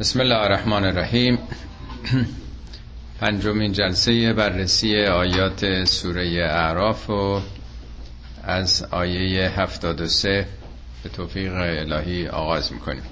[0.00, 1.38] بسم الله الرحمن الرحیم
[3.20, 7.40] پنجمین جلسه بررسی آیات سوره اعراف و
[8.44, 10.46] از آیه 73
[11.02, 13.02] به توفیق الهی آغاز می‌کنیم.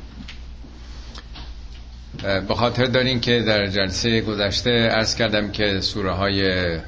[2.48, 6.78] به خاطر دارین که در جلسه گذشته ارز کردم که سوره های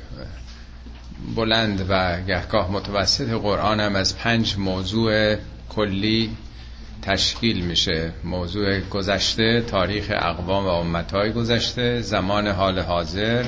[1.37, 5.37] بلند و گهگاه متوسط قرآن هم از پنج موضوع
[5.69, 6.37] کلی
[7.03, 8.13] تشکیل میشه.
[8.25, 13.45] موضوع گذشته تاریخ اقوام و امتهای گذشته زمان حال حاضر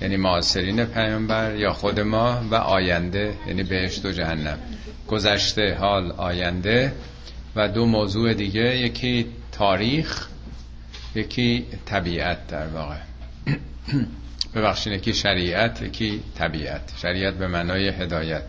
[0.00, 4.58] یعنی معاصرین پیامبر یا خود ما و آینده یعنی بهشت و جهنم.
[5.08, 6.92] گذشته حال آینده
[7.56, 10.26] و دو موضوع دیگه یکی تاریخ
[11.14, 12.96] یکی طبیعت در واقع.
[14.54, 16.92] ببخشید یکی شریعت یکی طبیعت.
[17.02, 18.42] شریعت به معنای هدایت.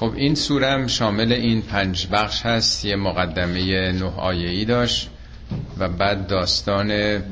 [0.00, 2.84] خب این سورم شامل این پنج بخش هست.
[2.84, 5.10] یه مقدمه نه آیه داشت
[5.78, 7.22] و بعد داستان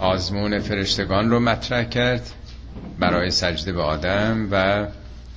[0.00, 2.30] آزمون فرشتگان رو مطرح کرد
[2.98, 4.86] برای سجده به آدم و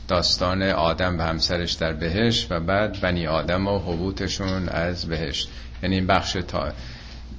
[0.07, 5.49] داستان آدم و همسرش در بهش و بعد بنی آدم و حبوتشون از بهشت.
[5.83, 6.71] یعنی این بخش تا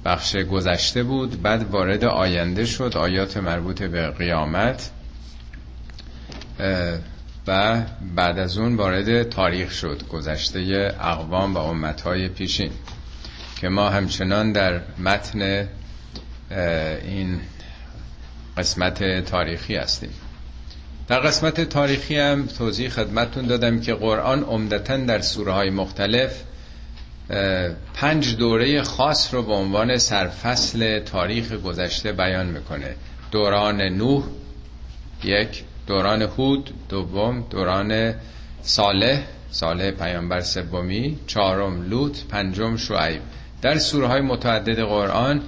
[0.05, 4.91] بخش گذشته بود بعد وارد آینده شد آیات مربوط به قیامت.
[7.49, 7.81] و
[8.15, 12.71] بعد از اون وارد تاریخ شد گذشته اقوام و امتهای پیشین
[13.61, 15.67] که ما همچنان در متن
[17.03, 17.39] این
[18.57, 20.09] قسمت تاریخی هستیم.
[21.07, 26.43] در قسمت تاریخی هم توضیح خدمتون دادم که قرآن عمدتا در سوره های مختلف
[27.93, 32.95] پنج دوره خاص رو به عنوان سرفصل تاریخ گذشته بیان می‌کنه.
[33.31, 34.23] دوران نوح
[35.23, 38.13] یک دوران هود دوم دوران
[38.61, 43.21] صالح صالح پیامبر سومی چهارم لوط پنجم شعیب.
[43.61, 45.41] در سوره های متعدد قرآن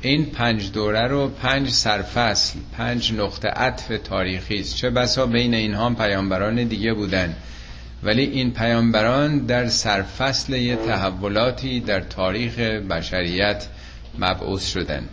[0.00, 4.76] این پنج دوره رو پنج سرفصل پنج نقطه عطف تاریخی است.
[4.76, 7.36] چه بسا بین اینها پیامبران دیگه بودن.
[8.02, 13.66] ولی این پیامبران در سرفصل یه تحولاتی در تاریخ بشریت
[14.18, 15.08] مبعوث شدن.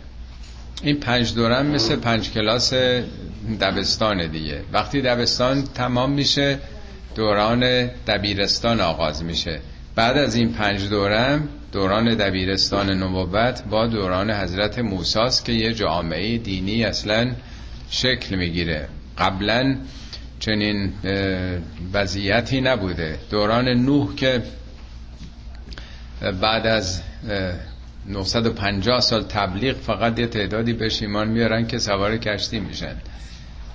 [0.82, 2.74] این پنج دورم مثل پنج کلاس
[3.60, 4.62] دبستان دیگه.
[4.72, 6.58] وقتی دبستان تمام میشه
[7.14, 9.60] دوران دبیرستان آغاز میشه.
[9.94, 16.38] بعد از این پنج دورم دوران دبیرستان نبوت با دوران حضرت موساست که یه جامعه
[16.38, 17.32] دینی اصلا
[17.90, 18.88] شکل می‌گیره.
[19.18, 19.76] قبلا
[20.40, 20.92] چنین
[21.92, 23.18] وضعیتی نبوده.
[23.30, 24.42] دوران نوح که
[26.40, 27.00] بعد از
[28.08, 32.96] 950 سال تبلیغ فقط یه تعدادی بهش ایمان میارن که سوار کشتی میشن.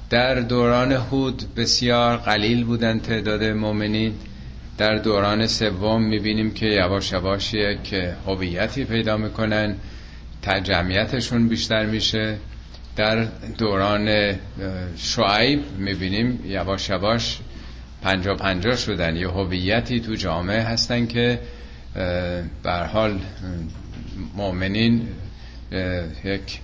[0.10, 4.14] در دوران هود بسیار قلیل بودن تعداد مؤمنین
[4.78, 7.94] در دوران سوم می‌بینیم که یواش یواش یک
[8.28, 9.76] هویتی پیدا می‌کنن.
[10.64, 12.38] جمعیتشون بیشتر میشه.
[12.96, 13.28] در
[13.58, 14.36] دوران
[14.98, 17.40] شعیب می‌بینیم یواش یواش
[18.02, 19.16] پنجا پنجا شدن.
[19.16, 21.40] یه هویتی تو جامعه هستن که
[22.64, 23.20] بر حال
[24.36, 25.08] مؤمنین
[26.24, 26.60] یک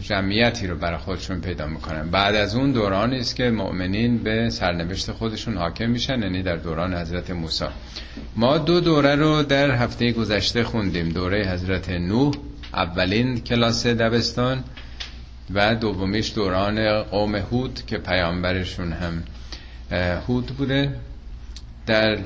[0.00, 2.10] جمعیتی رو برای خودشون پیدا می‌کنن.
[2.10, 6.94] بعد از اون دورانی است که مؤمنین به سرنوشت خودشون حاکم میشن یعنی در دوران
[6.94, 7.64] حضرت موسی.
[8.36, 11.08] ما دو دوره رو در هفته گذشته خوندیم.
[11.08, 12.34] دوره حضرت نوح
[12.74, 14.64] اولین کلاس دبستان
[15.54, 19.22] و دومیش دوران قوم هود که پیامبرشون هم
[20.28, 20.94] هود بوده.
[21.86, 22.18] در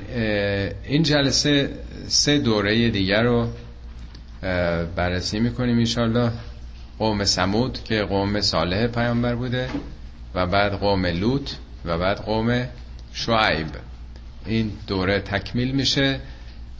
[0.83, 1.69] این جلسه
[2.07, 3.47] سه دوره دیگر رو
[4.95, 6.31] بررسی می‌کنیم انشالله
[6.99, 9.69] قوم سمود که قوم صالح پیامبر بوده
[10.35, 11.51] و بعد قوم لوط
[11.85, 12.67] و بعد قوم
[13.13, 13.67] شعیب.
[14.45, 16.19] این دوره تکمیل میشه.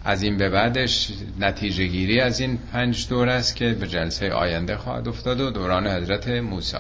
[0.05, 4.77] از این به بعدش نتیجه گیری از این پنج دوره است که به جلسه آینده
[4.77, 6.77] خواهد افتاد و دوران حضرت موسی.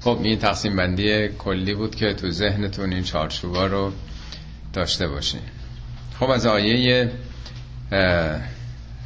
[0.00, 3.92] خب این تقسیم بندی کلی بود که تو ذهنتون این چارچوبا رو
[4.72, 5.40] داشته باشین.
[6.20, 7.10] خب از آیه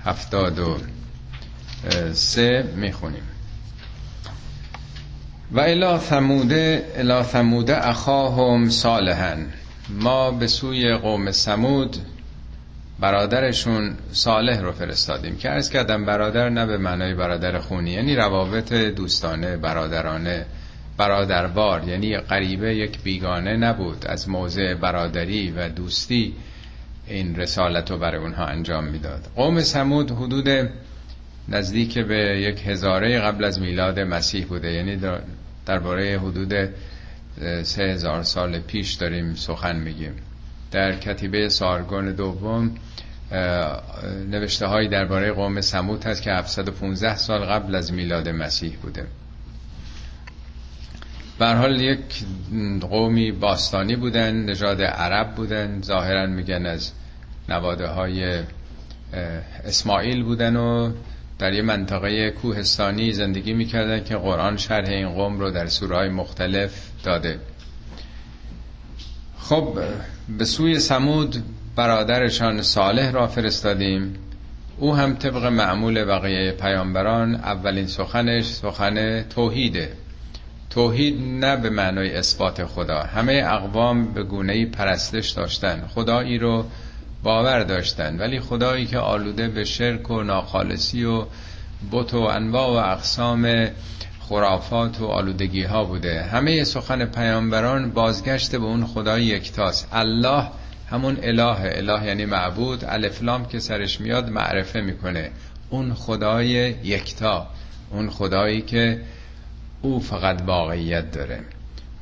[0.05, 0.79] هفتاد و
[2.13, 3.23] سه می‌خونیم.
[5.53, 9.47] و الا ثموده الا ثموده اخاهم صالحن
[9.89, 11.97] ما به سوی قوم سمود
[13.01, 15.37] برادرشون صالح رو فرستادیم.
[15.37, 20.47] که ارز کردم برادر نه به معنای برادر خونی یعنی روابط دوستانه برادرانه
[20.97, 24.07] برادروار یعنی غریبه یک بیگانه نبود.
[24.07, 26.35] از موضع برادری و دوستی
[27.11, 29.29] این رسالت رو برای اونها انجام می‌داد.
[29.37, 30.49] قوم سمود حدود
[31.49, 34.73] نزدیک به یک هزاره قبل از میلاد مسیح بوده.
[34.73, 35.01] یعنی
[35.67, 36.53] درباره حدود
[37.63, 40.13] سه هزار سال پیش داریم سخن میگیم.
[40.71, 42.75] در کتیبه سارگون دوم
[44.31, 49.07] نوشته هایی درباره قوم سموت هست که 715 سال قبل از میلاد مسیح بوده.
[51.47, 52.25] حال یک
[52.81, 56.93] قومی باستانی بودن نژاد عرب بودن ظاهرا میگن از
[57.49, 58.43] نواده های
[59.65, 60.93] اسماعیل بودن و
[61.39, 66.91] در یه منطقه کوهستانی زندگی می‌کردن که قرآن شرح این قوم رو در سورهای مختلف
[67.05, 67.39] داده.
[69.39, 69.79] خب
[70.39, 71.37] به سوی سمود
[71.77, 74.15] برادرشان صالح را فرستادیم.
[74.79, 79.93] او هم طبق معمول بقیه پیامبران اولین سخنش سخن توحیده.
[80.71, 83.03] توحید نه به معنای اثبات خدا.
[83.03, 85.87] همه اقوام به گونه پرستش داشتن.
[85.95, 86.65] خدایی رو
[87.23, 88.19] باور داشتن.
[88.19, 91.25] ولی خدایی که آلوده به شرک و ناخالصی و
[91.93, 93.69] بت و انواع و اقسام
[94.21, 96.23] خرافات و آلودگی ها بوده.
[96.23, 99.89] همه سخن پیامبران بازگشت به اون خدای یکتاست.
[99.93, 100.45] الله
[100.91, 102.85] همون اله اله یعنی معبود.
[102.85, 105.31] الفلام که سرش میاد معرفه می‌کنه.
[105.71, 106.49] اون خدای
[106.85, 107.47] یکتا.
[107.91, 109.01] اون خدایی که
[109.83, 111.41] او فقط واقعیت داره.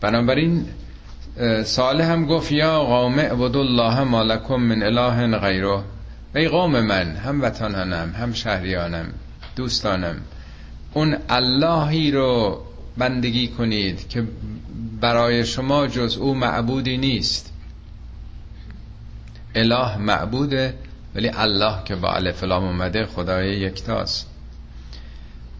[0.00, 0.66] بنابراین
[1.64, 5.82] صالح هم گفت یا قوم عبد الله مالکم من اله غیره.
[6.34, 9.06] ای قوم من هم وطنانم هم شهریانم
[9.56, 10.16] دوستانم
[10.94, 12.62] اون اللهی رو
[12.98, 14.24] بندگی کنید که
[15.00, 17.52] برای شما جز او معبودی نیست.
[19.54, 20.74] اله معبوده
[21.14, 24.37] ولی الله که با الف لام اومده خدای یکتاست.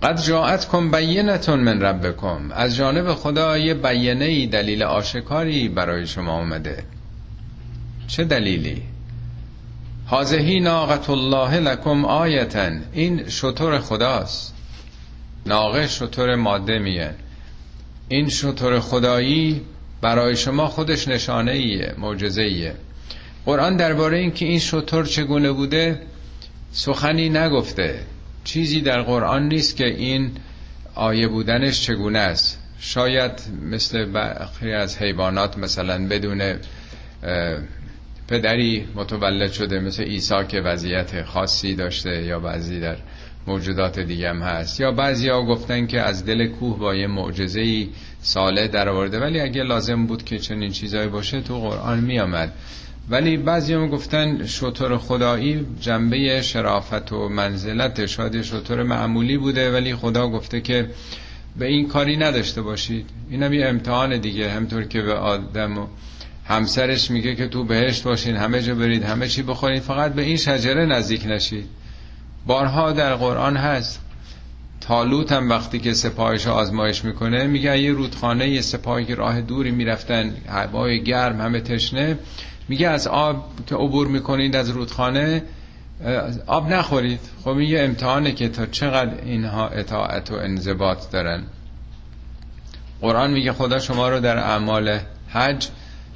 [0.03, 6.85] قد جاءتکم بینتون من ربکم از جانب خدا یه بیانه دلیل آشکاری برای شما اومده
[8.09, 8.83] چه دلیلی؟
[10.07, 14.55] حاضهی ناقت الله لکم آیتن این شطور خداست.
[15.47, 17.15] ناقه شطور ماده میه.
[18.09, 19.63] این شطور خدایی
[20.01, 22.75] برای شما خودش نشانه ایه معجزه ایه
[23.47, 26.01] قرآن درباره اینکه این شطور چگونه بوده
[26.73, 28.01] سخنی نگفته.
[28.49, 30.31] چیزی در قرآن نیست که این
[30.95, 32.59] آیه بودنش چگونه است.
[32.81, 36.55] شاید مثل برخی از حیوانات مثلا بدون
[38.29, 42.97] پدری متولد شده مثل عیسی که وضعیت خاصی داشته یا بعضی در
[43.47, 44.81] موجودات دیگه هم هست.
[44.81, 47.87] یا بعضی ها گفتن که از دل کوه با یه معجزه
[48.23, 52.53] ساله در آورده ولی اگه لازم بود که چنین چیزایی باشه تو قرآن می آمد
[53.11, 59.95] ولی بعضی هم گفتن شطور خدایی جنبه شرافت و منزلت شاید شطور معمولی بوده ولی
[59.95, 60.91] خدا گفته که
[61.59, 63.07] به این کاری نداشته باشید.
[63.31, 65.87] این هم یه امتحان دیگه همطور که به آدم و
[66.45, 70.37] همسرش میگه که تو بهشت باشین همه جا برید همه چی بخورید فقط به این
[70.37, 71.67] شجره نزدیک نشید.
[72.47, 74.01] بارها در قرآن هست.
[74.81, 80.35] تالوت هم وقتی که سپاهش آزمایش می‌کنه میگه یه رودخانه یه سپاهی راه دوری می‌رفتن
[80.49, 82.19] هوای گرم همه تشنه
[82.69, 85.43] میگه از آب که عبور می‌کنید از رودخانه
[86.47, 87.21] آب نخورید.
[87.45, 91.43] خب این امتحانه که تا چقدر اینها اطاعت و انضباط دارن.
[93.01, 94.99] قرآن میگه خدا شما رو در اعمال
[95.29, 95.69] حج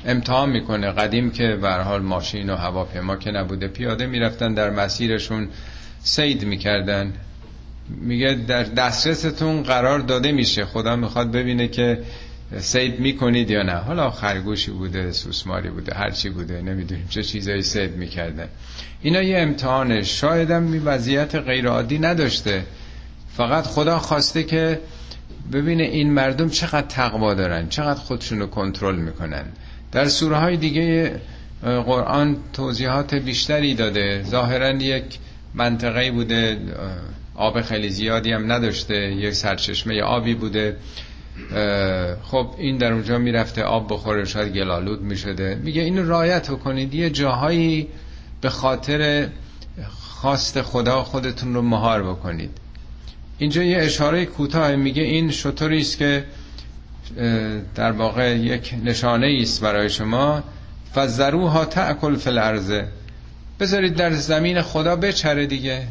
[0.07, 0.91] امتحان می‌کنه.
[0.91, 5.49] قدیم که به حال ماشین و هواپیما که نبوده پیاده می‌رفتن در مسیرشون
[6.03, 7.13] سید می‌کردن.
[7.89, 10.65] میگه در دسترستون قرار داده میشه.
[10.65, 12.03] خدا می‌خواد ببینه که
[12.59, 17.97] سید می‌کنید یا نه؟ حالا خرگوشی بوده سوسماری بوده هرچی بوده نمی‌دونیم چه چیزایی سید
[17.97, 18.49] می‌کردن.
[19.03, 22.63] اینا یه امتحانه شایدم می وضعیت غیرعادی نداشته.
[23.37, 24.81] فقط خدا خواسته که
[25.53, 29.45] ببینه این مردم چقدر تقوا دارن چقدر خودشونو کنترل می‌کنن.
[29.93, 31.21] در سوره های دیگه
[31.63, 34.23] قرآن توضیحات بیشتری داده.
[34.23, 35.19] ظاهرا یک
[35.55, 36.59] منطقه بوده
[37.35, 40.77] آب خیلی زیادی هم نداشته یک سرچشمه آبی بوده.
[42.23, 45.55] خب این در اونجا می‌رفته آب بخوره شاید گلالود می‌شده.
[45.55, 47.89] میگه اینو رایت کنید یه جاهایی
[48.41, 49.29] به خاطر
[49.89, 52.51] خواست خدا خودتون رو مهار بکنید.
[53.39, 56.25] اینجا یه اشاره کوتاه میگه این شطوری است که
[57.75, 60.43] در واقع یک نشانه است برای شما.
[60.95, 62.83] فزروها تأکل فی الارض
[63.61, 65.83] بذارید در زمین خدا بچره دیگه.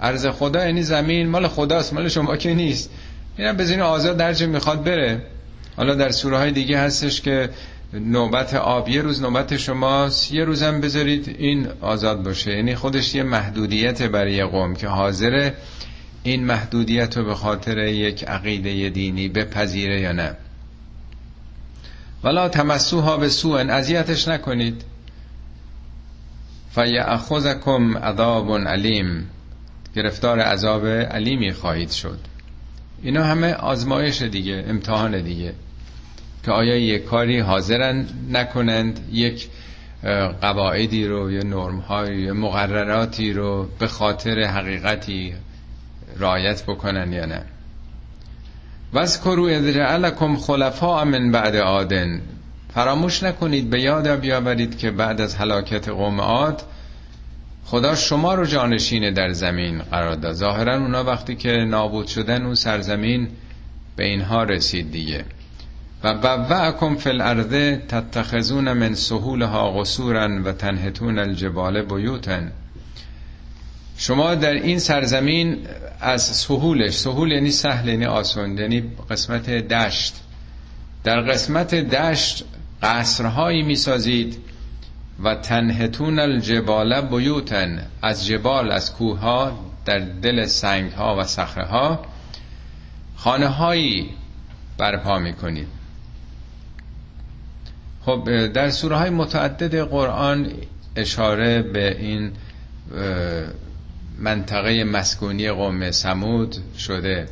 [0.00, 2.90] ارز خدا یعنی زمین مال خداست مال شما که نیست.
[3.38, 5.22] اینم بزنین آزاد درجه می‌خواد بره.
[5.76, 7.50] حالا در سوره های دیگه هستش که
[7.92, 10.32] نوبت آب یه روز نوبت شماست.
[10.32, 12.56] یه روزم بذارید این آزاد باشه.
[12.56, 15.50] یعنی خودش یه محدودیت برای قوم که حاضر
[16.22, 20.36] این محدودیت رو به خاطر یک عقیده دینی بپذیره یا نه.
[22.24, 24.82] ولا تمسوها به سوء اذیتش نکنید.
[26.74, 29.30] فیأخذکم عذاب علیم.
[29.96, 32.18] گرفتار عذاب علیمی خواهید شد.
[33.02, 35.54] اینا همه آزمایش دیگه امتحان دیگه.
[36.44, 39.48] که آیا یک کاری حاضرن نکنند؟ یک
[40.40, 45.34] قواعدی رو یا نرم های مقرراتی رو به خاطر حقیقتی
[46.18, 47.42] رعایت بکنن یا نه؟
[48.92, 52.20] وذکروا اذ جعلکم خلفاء من بعد عادن
[52.74, 56.62] فراموش نکنید به یاد بیاورید که بعد از هلاکت قوم عاد
[57.70, 60.32] خدا شما رو جانشین در زمین قرار داد.
[60.32, 63.28] ظاهرا اونا وقتی که نابود شدن اون سرزمین
[63.96, 65.24] به اینها رسید دیگه.
[66.04, 72.52] و بوعکم فی الارض تتخذون من سهولها قصورا و تنهتون الجبال بیوتن
[73.96, 75.58] شما در این سرزمین
[76.00, 80.14] از سهولش سهول یعنی سهل یعنی آسان یعنی قسمت دشت.
[81.04, 82.44] در قسمت دشت
[82.82, 84.38] قصرهایی می‌سازید
[85.24, 91.64] و تنهتون الجبال بیوتن از جبال از کوه ها در دل سنگ ها و صخره
[91.64, 92.04] ها
[93.16, 94.10] خانه هایی
[94.78, 95.68] برپا می‌کنید.
[98.04, 100.52] خب در سوره های متعدد قرآن
[100.96, 102.32] اشاره به این
[104.18, 107.28] منطقه مسکونی قوم سمود شده.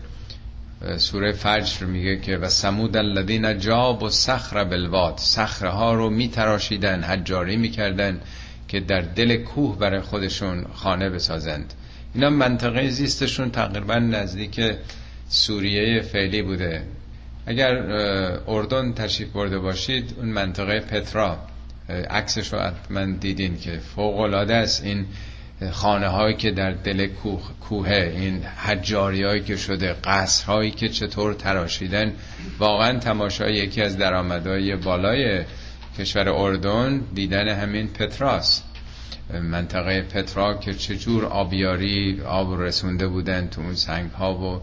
[0.97, 7.03] سوره فجر میگه که و سمود الذین جاب و صخر بالواد صخره ها رو میتراشیدن
[7.03, 8.21] حجاری می‌کردن
[8.69, 11.75] که در دل کوه برای خودشون خانه بسازند.
[12.15, 14.61] اینا منطقه زیستشون تقریبا نزدیک
[15.29, 16.83] سوریه فعلی بوده.
[17.47, 17.77] اگر
[18.49, 21.39] اردن تشریف برده باشید اون منطقه پترا
[22.11, 24.85] عکسش رو حتما دیدین که فوق العاده است.
[24.85, 25.07] این
[25.73, 30.89] خانه هایی که در دل کوه کوه این حجاری هایی که شده قصر هایی که
[30.89, 32.13] چطور تراشیدن
[32.59, 35.45] واقعا تماشای یکی از درآمدهای بالای
[35.99, 38.63] کشور اردن دیدن همین پتراس.
[39.43, 44.63] منطقه پترا که چجور آبیاری آب رسونده بودن تو اون سنگ ها و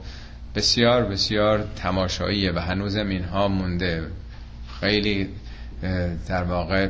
[0.55, 4.03] بسیار بسیار تماشاییه و هنوزم اینها مونده.
[4.79, 5.29] خیلی
[6.27, 6.89] در واقع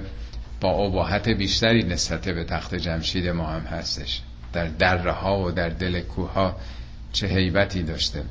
[0.63, 4.21] با عباحت بیشتری نسبت به تخت جمشید ما هم هستش.
[4.53, 6.53] در دره ها و در دل کوه
[7.13, 8.23] چه حیبتی داشته.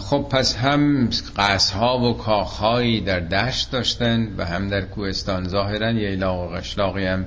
[0.00, 1.10] خب پس هم
[1.74, 7.24] ها و کاخهایی در دشت داشتن و هم در کوهستان ظاهرا ییلاق و قشلاقی هم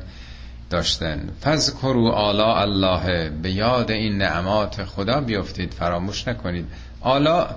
[0.69, 1.29] داشتن.
[1.41, 6.65] فذکروا آلا الله به یاد این نعمات خدا بیافتید فراموش نکنید.
[7.01, 7.47] آلا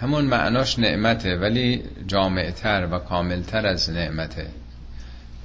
[0.00, 4.46] همون معناش نعمته ولی جامعتر و کاملتر از نعمته.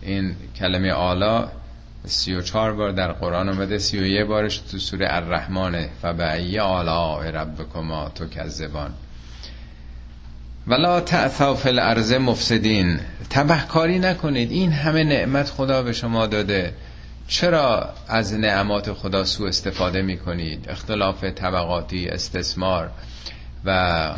[0.05, 1.50] این کلمه آلا
[2.05, 6.13] سی و چار بار در قرآن اومده سی و یه بارش تو سوره الرحمنه و
[6.13, 8.93] به آلا ربکما تو کذبان
[10.67, 13.00] ولا تعثوا فی الارض مفسدین.
[13.29, 16.74] تبهکاری نکنید این همه نعمت خدا به شما داده.
[17.27, 22.89] چرا از نعمات خدا سوء استفاده می کنید اختلاف طبقاتی استثمار.
[23.65, 24.12] و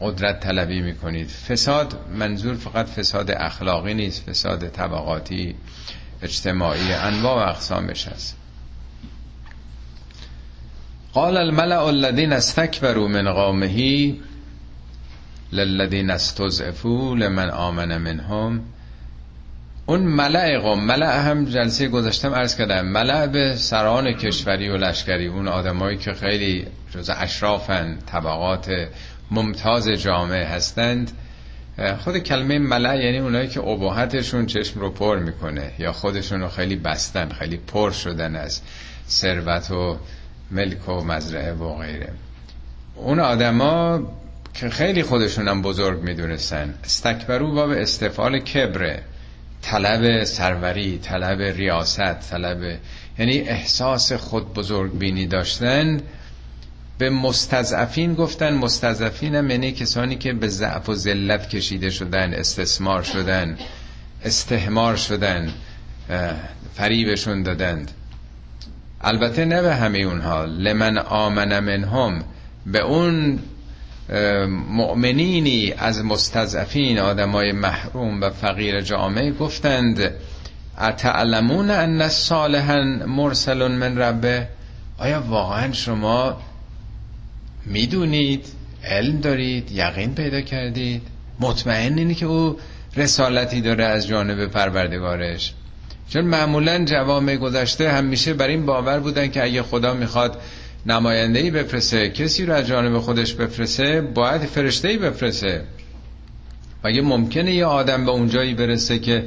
[0.00, 5.54] قدرت طلبی می کنید فساد منظور فقط فساد اخلاقی نیست فساد طبقاتی
[6.22, 8.36] اجتماعی انواع و اقسامش هست
[11.12, 14.14] قال الملأ الذين استكبروا من قومه
[15.52, 18.73] للذين استضعفوا لمن آمن منهم.
[19.86, 22.86] اون ملع قوم ملع هم جلسه گذاشتم عرض کردم.
[22.86, 25.26] ملع به سران کشوری و لشکری.
[25.26, 28.88] اون آدمایی که خیلی جز اشرافن طبقات
[29.30, 31.10] ممتاز جامعه هستند.
[31.98, 36.76] خود کلمه ملع یعنی اونایی که اباحتشون چشم رو پر می‌کنه یا خودشون رو خیلی
[36.76, 38.60] بستن خیلی پر شدن از
[39.08, 39.96] ثروت و
[40.50, 42.08] ملک و مزرعه و غیره.
[42.96, 44.00] اون آدما
[44.54, 46.74] که خیلی خودشونم بزرگ می‌دونستن.
[46.84, 49.02] استکبرو به استفال کبره
[49.70, 52.78] طلب سروری طلب ریاست طلب
[53.18, 56.00] یعنی احساس خود بزرگ بینی داشتن.
[56.98, 63.02] به مستضعفین گفتن مستضعفین هم یعنی کسانی که به ضعف و ذلت کشیده شدن استثمار
[63.02, 63.58] شدن
[64.24, 65.52] استهمار شدن
[66.74, 67.90] فریبشون دادند
[69.00, 72.24] البته نه به همه اونها لمن آمن منهم
[72.66, 73.38] به اون
[74.68, 80.10] مؤمنینی از مستضعفین آدمای محروم و فقیر جامعه گفتند
[80.80, 84.48] اتعلمون ان صالحا مرسل من ربه؟
[84.98, 86.40] آیا واقعا شما
[87.66, 88.46] می‌دونید
[88.84, 91.02] علم دارید یقین پیدا کردید؟
[91.40, 92.56] مطمئنینی که او
[92.96, 95.54] رسالتی داره از جانب پروردگارش.
[96.08, 100.40] چون معمولا جوامع گذشته همیشه بر این باور بودن که اگه خدا می‌خواد
[100.86, 104.48] نماینده ای بفرسه کسی رو از جانب خودش بفرسه باید
[104.84, 105.64] ای بفرسه
[106.84, 109.24] مگه ممکنه یه آدم به اونجایی برسه که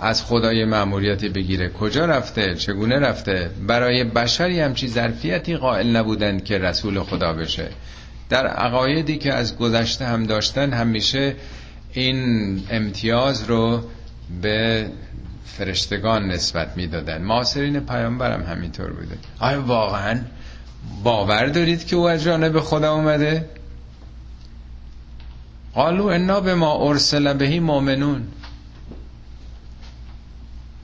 [0.00, 6.58] از خدای معمولیتی بگیره؟ کجا رفته؟ چگونه رفته؟ برای بشری همچی ظرفیتی قائل نبودن که
[6.58, 7.68] رسول خدا بشه.
[8.28, 11.34] در عقایدی که از گذشته هم داشتن همیشه
[11.92, 13.82] این امتیاز رو
[14.42, 14.86] به
[15.44, 17.22] فرشتگان نسبت می‌دادن.
[17.22, 19.16] معاصرین پیامبرم همینطور بوده.
[19.40, 20.20] آیا واقعا
[21.02, 23.48] باور دارید که او از جانب خدا اومده؟
[25.74, 28.22] قالو انا به ما ارسل بهی مؤمنون.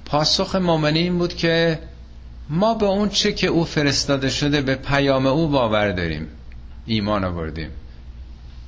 [0.05, 1.79] پاسخ مؤمنین این بود که
[2.51, 6.29] ما به اون چه که او فرستاده شده به پیام او باور داریم
[6.87, 7.71] ایمان آوردیم.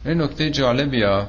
[0.04, 1.28] این نکته جالبی ها.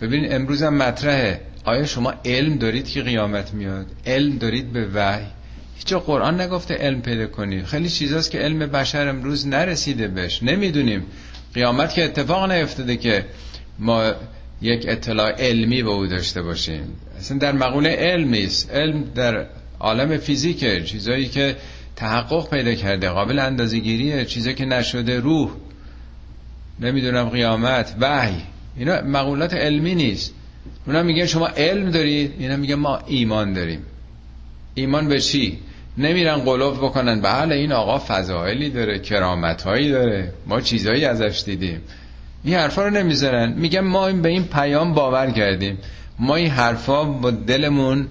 [0.00, 1.40] ببین امروز هم مطرحه.
[1.64, 5.26] آیا شما علم دارید که قیامت میاد؟ علم دارید به وحی؟
[5.80, 7.62] هیچ قرآن نگفته علم پیدا کنی.
[7.62, 10.42] خیلی چیزاست که علم بشر امروز نرسیده بهش.
[10.42, 11.06] نمی‌دونیم.
[11.54, 13.24] قیامت که اتفاق نیفتاده که
[13.78, 14.12] ما
[14.62, 16.82] یک اطلاع علمی به او داشته باشیم.
[17.18, 18.70] اصلا در مقوله علم نیست.
[18.70, 19.46] علم در
[19.80, 20.84] عالم فیزیکه.
[20.84, 21.56] چیزایی که
[21.96, 24.24] تحقق پیدا کرده قابل اندازه‌گیریه.
[24.24, 25.50] چیزایی که نشده روح.
[26.80, 28.42] نمی‌دونم قیامت وحی.
[28.76, 30.34] اینا مقولات علمی نیست.
[30.86, 33.80] اونا میگن شما علم دارید اینا میگن ما ایمان داریم.
[34.74, 35.58] ایمان به چی؟
[35.98, 37.20] نمیرن قلوب بکنن.
[37.20, 40.32] بله این آقا فضائلی داره کرامت هایی داره.
[40.46, 41.80] ما چیزایی ازش دیدیم.
[42.44, 43.52] این حرفا رو نمی‌ذارن.
[43.52, 45.78] میگن ما به این پیام باور کردیم.
[46.18, 48.08] ما این حرفا با دلمون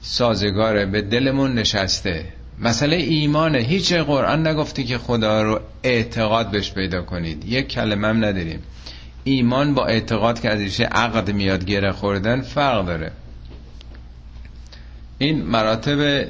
[0.00, 2.24] سازگاره به دلمون نشسته.
[2.58, 3.58] مسئله ایمانه.
[3.58, 7.44] هیچ قرآن نگفته که خدا رو اعتقاد بهش پیدا کنید.
[7.44, 8.62] یک کلمه هم نداریم.
[9.24, 13.12] ایمان با اعتقاد که ازش عقد میاد گره خوردن فرق داره.
[15.18, 16.24] این مراتب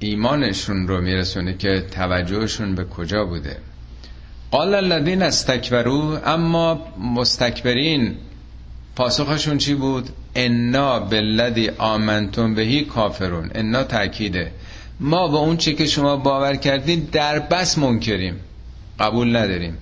[0.00, 3.56] ایمانشون رو میرسونه که توجهشون به کجا بوده.
[4.50, 8.16] قال الذین استکبرو اما مستکبرین
[8.96, 13.50] پاسخشون چی بود؟ انا بالذی آمنتم بهی کافرون.
[13.54, 14.52] انا تاکیده
[15.00, 18.40] ما با اون چی که شما باور کردین در بس منکریم.
[19.00, 19.78] قبول نداریم.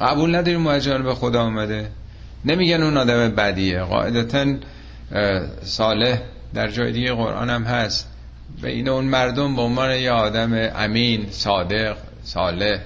[0.00, 1.90] قبول نداریم مهاجر به خدا آمده
[2.44, 3.80] نمیگن اون آدم بدیه.
[3.80, 4.46] قاعدتا
[5.62, 6.20] صالح
[6.54, 8.09] در جای دیگه قرآن هم هست.
[8.62, 12.80] به این اون مردم به عنوان یه آدم امین صادق صالح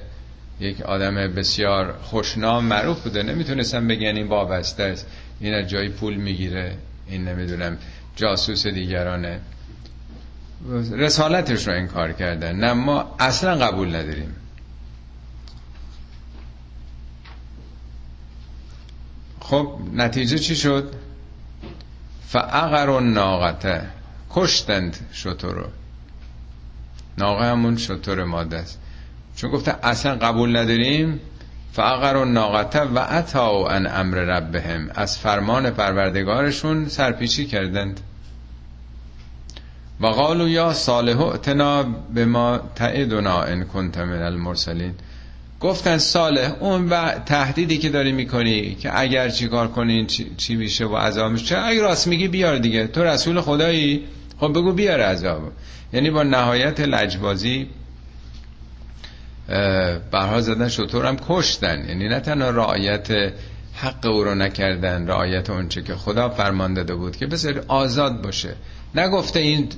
[0.61, 3.22] یک آدم بسیار خوشنام معروف بوده.
[3.22, 5.07] نمی‌تونستم بگن این وابسته است.
[5.40, 6.77] این از جای پول می‌گیره.
[7.09, 7.79] این نمی‌دونم
[8.16, 9.40] جاسوس دیگرانه.
[10.90, 12.57] رسالتش رو انکار کردن.
[12.57, 14.37] نه ما اصلا قبول نداریم.
[19.40, 20.92] خب نتیجه چی شد؟
[22.27, 23.83] فعقر و ناقته
[24.35, 25.66] کشتند شطور رو.
[27.18, 28.79] ناقه همون شطور ماده است.
[29.37, 31.20] چون گفته اصلا قبول نداریم
[31.73, 34.90] فعقر و ناقته و عطا ان امر ربهم.
[34.94, 38.01] از فرمان پروردگارشون سرپیچی کردند.
[40.01, 41.83] و قالو یا صالح اتنا
[42.14, 44.94] به ما تعدنا ان کنت من المرسلین.
[45.61, 50.97] گفتن صالح اون و تهدیدی که داری می‌کنی که اگر چیکار کنین چی, میشه و
[50.97, 52.87] عذابش چه اگر راست میگی بیار دیگه.
[52.87, 54.05] تو رسول خدایی.
[54.44, 55.52] خب بگو بیار عذاب
[55.92, 57.66] یعنی با نهایت لجبازی
[60.11, 61.88] برها زدن شطور هم کشتن.
[61.88, 63.33] یعنی نه تنها رعایت
[63.74, 68.54] حق او رو نکردن رعایت اونچه که خدا فرمان داده بود که بذار آزاد باشه.
[68.94, 69.68] نگفته این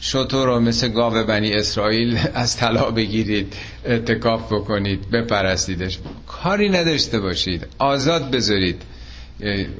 [0.00, 3.54] شطور رو مثل گاو بنی اسرائیل از طلا بگیرید
[3.86, 5.98] اتکاف بکنید بپرستیدش.
[6.26, 7.66] کاری نداشته باشید.
[7.78, 8.82] آزاد بذارید.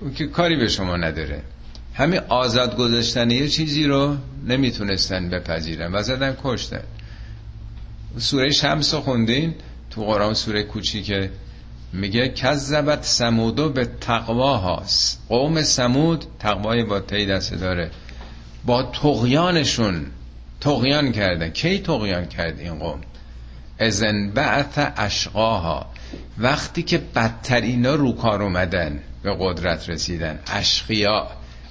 [0.01, 1.43] اون که کاری به شما نداره.
[1.95, 5.95] همین آزاد گذاشتن یه چیزی رو نمی‌تونستن بپذیرن.
[5.95, 6.83] و زدن کشتن
[8.19, 9.55] سوره شمس خوندین؟
[9.91, 11.31] تو قرآن سوره کوچیکه.
[11.93, 15.23] میگه کذبت سمودو به تقوا هاست.
[15.29, 17.91] قوم سمود تقوای با تی دسته داره.
[18.67, 20.07] با تقیانشون
[20.61, 21.51] تقیان کرده.
[21.51, 23.01] کی تقیان کرد این قوم؟
[23.79, 25.87] ازن بعث اشقاها.
[26.39, 30.39] وقتی که بدترینا رو کار اومدن به قدرت رسیدن.
[30.47, 31.29] اشقیا.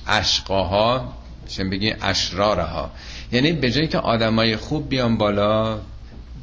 [0.08, 1.14] اشقاها
[1.48, 2.92] چون بگین اشرارها.
[3.32, 5.80] یعنی به جایی که آدمای خوب بیان بالا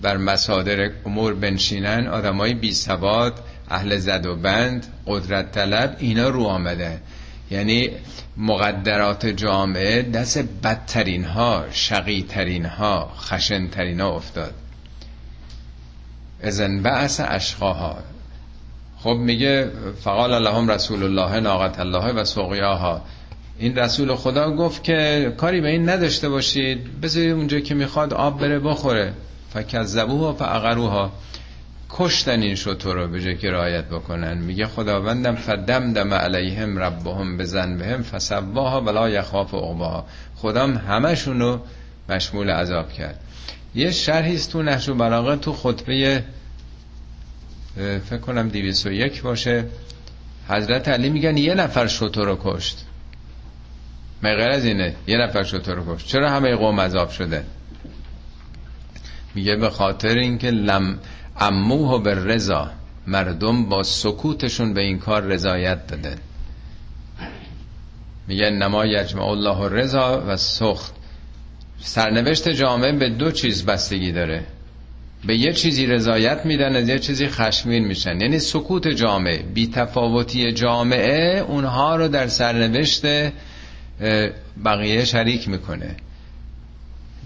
[0.03, 6.45] بر مسادر امور بنشینن آدمای بی سواد اهل زد و بند قدرت طلب اینا رو
[6.45, 7.01] آمده.
[7.51, 7.91] یعنی
[8.37, 14.55] مقدرات جامعه دست بدترین ها شقی ترین ها خشن ترین ها افتاد.
[16.43, 17.99] ازن بعث اشقاها
[18.99, 19.71] خب میگه
[20.01, 23.03] فقال اللهم رسول الله ناقت الله و سقیاها.
[23.61, 28.41] این رسول خدا گفت که کاری به این نداشته باشید بذارید اونجا که می‌خواد آب
[28.41, 29.13] بره بخوره.
[29.55, 31.13] فکذبوها فعقروها
[31.91, 34.39] کشتن این شطور رو به جای که رعایت بکنن.
[34.39, 40.07] میگه خداوندم فدمدم علیهم ربهم بزن بهم فسواها ولا یخاف عقباها.
[40.37, 41.61] خدام همشون رو
[42.09, 43.21] مشمول عذاب کرد.
[43.75, 46.25] یه شرحی تو نحش و بلاغه تو خطبه
[48.11, 49.65] فکر کنم 201 باشه.
[50.49, 52.85] حضرت علی میگن یه نفر شطور رو کشت.
[54.23, 54.95] مگر از اینه.
[55.07, 57.45] یه نفر شطور رو کشت چرا همه قوم عذاب شده؟
[59.35, 60.99] میگه به خاطر اینکه لم
[61.41, 62.71] اموه به رضا.
[63.07, 66.17] مردم با سکوتشون به این کار رضایت دادن.
[68.29, 70.95] میگه نما یجمع الله رضا و سخت.
[71.79, 74.45] سرنوشت جامعه به دو چیز بستگی داره.
[75.27, 78.21] به یه چیزی رضایت میدن از یه چیزی خشمین میشن.
[78.21, 83.03] یعنی سکوت جامعه بی تفاوتی جامعه اونها رو در سرنوشت
[84.65, 85.97] بقیه شریک می‌کنه.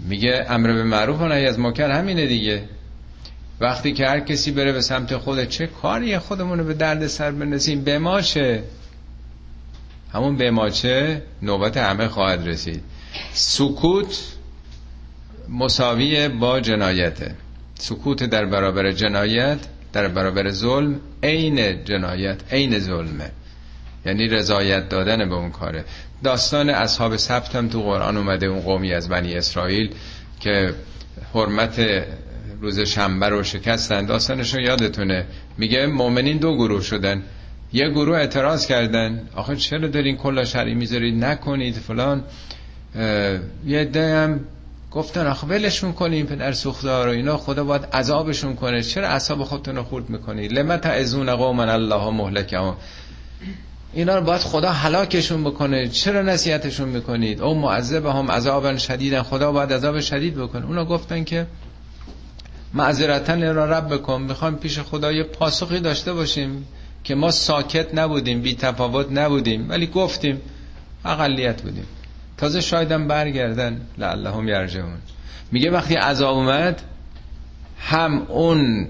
[0.07, 2.63] میگه امر به معروف و نهی از منکر همینه دیگه.
[3.59, 7.31] وقتی که هر کسی بره به سمت خود چه کاری خودمون رو به درد سر
[7.31, 8.63] بندازیم؟ بماشه
[10.13, 12.83] همون بماچه نوبت همه خواهد رسید.
[13.33, 14.35] سکوت
[15.49, 17.35] مساوی با جنایته.
[17.79, 19.57] سکوت در برابر جنایت
[19.93, 23.31] در برابر ظلم عین جنایت عین ظلمه.
[24.05, 25.85] یعنی رضایت دادن به اون کاره.
[26.23, 29.95] داستان اصحاب سبت هم تو قرآن اومده اون قومی از بنی اسرائیل
[30.39, 30.73] که
[31.33, 31.85] حرمت
[32.61, 34.05] روز شنبه رو شکستن.
[34.05, 35.25] داستانشون یادتونه.
[35.57, 37.23] میگه مؤمنین دو گروه شدن.
[37.73, 39.29] یه گروه اعتراض کردن.
[39.35, 42.23] آخه چرا دارین کلا شرعی می‌ذارید؟ نکنید فلان.
[43.65, 44.39] یه عده هم
[44.91, 47.37] گفتن آخه ولشون کنیم پدر سوختار و اینا.
[47.37, 48.81] خدا باید عذابشون کنه.
[48.81, 52.75] چرا اعصاب خودتون رو خورد می‌کنید لما تعزون قوما الله مهلکهم.
[53.95, 55.87] اینا رو باید خدا هلاکشون بکنه.
[55.87, 60.65] چرا نصیحتشون می‌کنید؟ او معذب هم عذابا شدیدن خدا باید عذاب شدید بکنه.
[60.65, 61.47] اونا گفتن که
[62.73, 66.65] معذرتا را رب بکن می‌خوایم پیش خدا یه پاسخی داشته باشیم
[67.03, 70.41] که ما ساکت نبودیم بی تفاوت نبودیم ولی گفتیم
[71.05, 71.85] اقلیت بودیم.
[72.37, 73.81] تازه شایدم برگردن.
[73.97, 74.97] لعلهم یرجعون.
[75.51, 76.81] میگه وقتی عذاب اومد
[77.79, 78.87] هم اون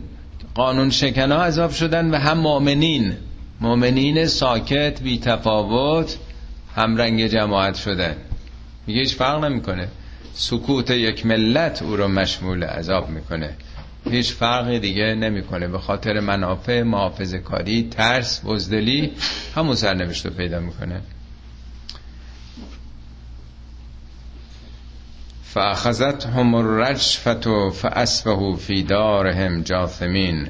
[0.55, 3.13] قانون شکنا عذاب شدن و هم مؤمنین.
[3.61, 6.17] مؤمنین ساکت بی تفاوت
[6.75, 8.15] هم رنگ جماعت شدن
[8.87, 9.87] میگه هیچ فرق نمی‌کنه.
[10.33, 13.55] سکوت یک ملت او رو مشمول عذاب می‌کنه.
[14.09, 15.67] هیچ فرقی دیگه نمی‌کنه.
[15.67, 19.11] به خاطر منافع محافظ کاری ترس بزدلی
[19.55, 21.01] همون سرنوشت رو پیدا می‌کنه.
[25.43, 30.47] فاخذت هم الرجفت فاسبهو فی دارهم جاثمین.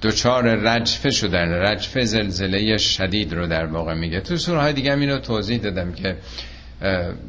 [0.00, 4.20] دوچار رجفه شدن رجفه زلزله شدید رو در واقع میگه.
[4.20, 6.16] تو سوره های دیگه اینو توضیح دادم که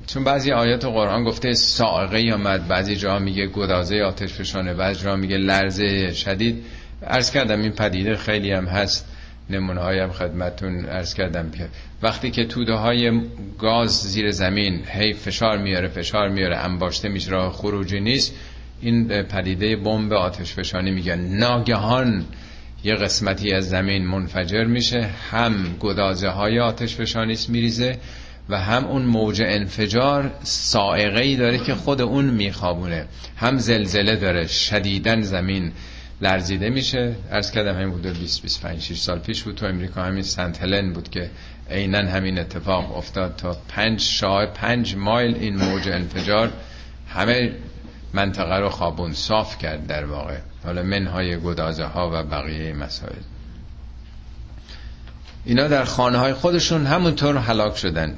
[0.08, 5.16] چون بعضی آیات قرآن گفته سائقه آمد بعضی جا میگه گدازه آتش فشانه بعضی جا
[5.16, 6.64] میگه لرزه شدید.
[7.08, 9.06] عرض کردم این پدیده خیلی هم هست
[9.50, 11.68] نمونه هایم خدمتون ارز کردم که
[12.02, 13.22] وقتی که توده های
[13.60, 18.36] گاز زیر زمین هی فشار میاره فشار میاره انباشته میشه راه خروجی نیست
[18.82, 21.20] این پدیده بمب آتش فشانی میگن.
[21.20, 22.26] ناگهان
[22.84, 27.98] یه قسمتی از زمین منفجر میشه هم گدازه های آتش فشانیست میریزه
[28.50, 33.06] و هم اون موج انفجار سائقه ای داره که خود اون میخوابونه.
[33.38, 35.72] هم زلزله داره شدیدن زمین
[36.22, 37.16] لرزیده میشه.
[37.32, 39.56] ارز کردم همین حدود 20 25 6 سال پیش بود.
[39.56, 41.30] تو امریکا همین سنت هلن بود که
[41.72, 46.52] عینا همین اتفاق افتاد تا پنج شاه پنج مایل این موج انفجار
[47.10, 47.52] همه
[48.14, 50.38] منطقه رو خوابون صاف کرد در واقع.
[50.64, 53.22] حالا منهای گدازه ها و بقیه مسائل.
[55.46, 58.16] اینا در خانه های خودشون همونطور هلاک شدن.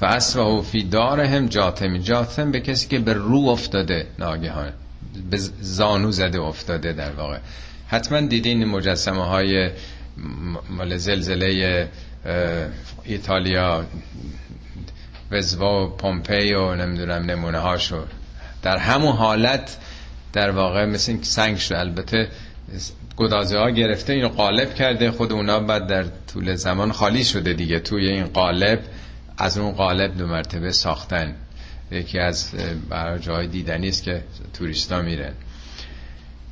[0.00, 4.72] و فی دارهم جاتم جاتم به کسی که به رو افتاده ناگهان
[5.30, 7.38] به زانو زده افتاده در واقع.
[7.88, 9.70] حتما دیدین مجسمه های
[10.70, 11.88] مال زلزله
[13.04, 13.84] ایتالیا
[15.30, 18.04] وزوا و پومپی و نمی‌دونم نمونه هاشو
[18.62, 19.76] در همون حالت
[20.36, 21.78] در واقع مثل این سنگ شده.
[21.78, 22.28] البته
[23.16, 25.10] گدازه ها گرفته اینو قالب کرده.
[25.10, 27.80] خود اونا بعد در طول زمان خالی شده دیگه.
[27.80, 28.80] توی این قالب
[29.38, 31.34] از اون قالب دو مرتبه ساختن.
[31.90, 32.50] یکی از
[33.20, 34.22] جای دیدنی است که
[34.54, 35.32] توریستا میرن.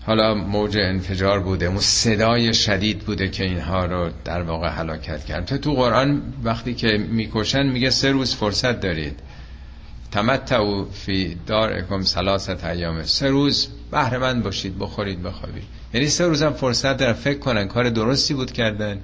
[0.07, 1.67] حالا موج انفجار بوده.
[1.67, 5.57] اون صدای شدید بوده که اینها رو در واقع هلاکت کرد.
[5.57, 9.21] تو قرآن وقتی که می‌کشن میگه سه روز فرصت دارید.
[10.15, 15.65] تمتعو فی دارکم سلاست ایامه سه روز بهره باشید بخورید بخوابید.
[15.95, 19.01] یعنی سه روزم فرصت در فکر کنن کار درستی بود کردن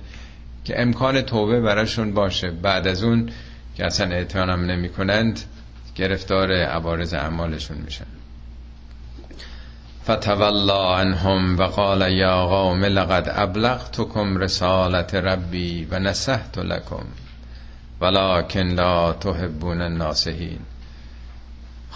[0.64, 2.50] که امکان توبه براشون باشه.
[2.50, 3.30] بعد از اون
[3.76, 5.40] که اصلا اعتمانم نمی کنند
[5.94, 8.06] گرفتار عوارض اعمالشون میشن.
[10.04, 17.04] فتولا عنهم و قال یا قوم لقد ابلغتكم رسالت ربی و نصحت لكم
[18.00, 20.69] ولكن لا تحبون الناصحین.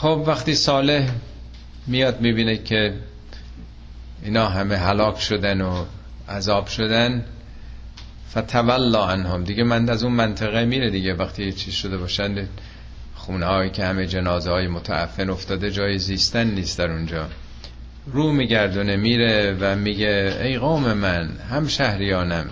[0.05, 1.11] خب وقتی صالح
[1.87, 2.95] میاد می‌بینه که
[4.23, 5.85] اینا همه هلاک شدن و
[6.29, 7.25] عذاب شدن
[8.31, 9.45] فتولا عنهم.
[9.45, 12.49] دیگه من از اون منطقه میره دیگه وقتی چی شده باشن
[13.15, 17.27] خونه هایی که همه جنازه های متعفن افتاده جای زیستن نیست در اونجا.
[18.13, 22.47] رو میگردونه میره و میگه ای قوم من هم شهریانم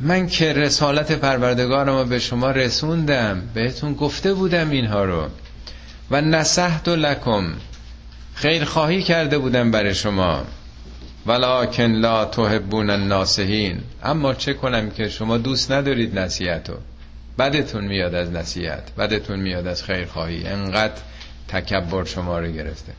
[0.00, 5.28] من که رسالت پروردگارم رو به شما رسوندم بهتون گفته بودم اینها رو.
[6.10, 7.52] و نصحت لکم.
[8.34, 10.44] خیر خواهی کرده بودم برای شما.
[11.26, 16.72] ولکن لا تحبون الناسهین اما چه کنم که شما دوست ندارید نصیحتو.
[17.38, 20.46] بدتون میاد از نصیحت بدتون میاد از خیر خواهی.
[20.46, 21.02] انقدر
[21.48, 22.92] تکبر شما رو گرفته.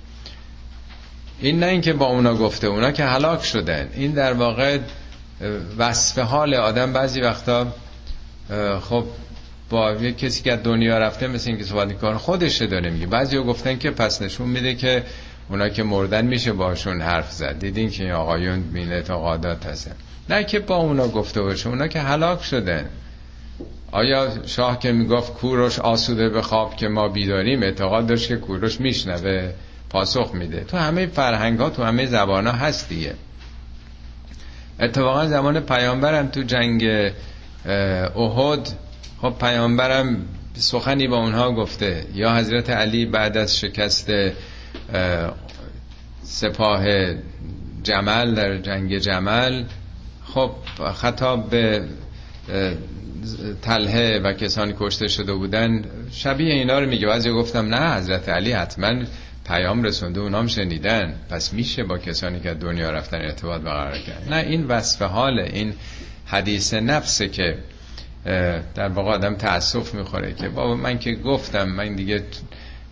[1.40, 3.90] این نه اینکه با اونا گفته اونا که هلاک شدن.
[3.94, 4.80] این در واقع
[5.78, 6.94] وصف حال آدم.
[6.94, 7.68] بعضی وقتا
[8.90, 9.06] خب
[9.74, 13.06] با یه کسی که دنیا رفته مثل اینکه صحبت کار خودشه داره میگه.
[13.06, 15.04] بعضی گفتن که پس نشون میده که
[15.50, 17.60] اونا که مردن میشه باشون حرف زد.
[17.60, 19.92] دیدین که این آقایون بین اعتقادات هستن.
[20.30, 22.86] نه که با اونا گفته باشه اونا که هلاک شدن.
[23.92, 28.80] آیا شاه که می‌گفت کوروش آسوده به خواب که ما بیداریم اعتقاد داشت که کوروش
[28.80, 29.54] میشنوه
[29.90, 30.64] پاسخ میده.
[30.64, 33.14] تو همه فرهنگ ها تو همه زبان ها هست دیگه.
[34.80, 37.12] اتفاقا زمان پیامبرم تو جنگ
[38.16, 38.83] احد
[39.24, 42.06] خب پیامبرم سخنی با اونها گفته.
[42.14, 44.12] یا حضرت علی بعد از شکست
[46.24, 46.86] سپاه
[47.84, 49.64] جمل در جنگ جمل
[50.26, 50.52] خب
[50.94, 51.84] خطاب به
[53.62, 57.08] تله و کسانی کشته شده بودن شبیه اینا رو میگه.
[57.08, 59.04] بعضی گفتم نه حضرت علی حتما
[59.48, 61.16] پیام رسونده اونام شنیدن.
[61.30, 64.28] پس میشه با کسانی که دنیا رفتن ارتباط برقرار کرد.
[64.30, 65.74] نه این وصف حال این
[66.26, 67.58] حدیث نفسه که
[68.76, 72.24] در واقع آدم تاسف می‌خوره که بابا من که گفتم من دیگه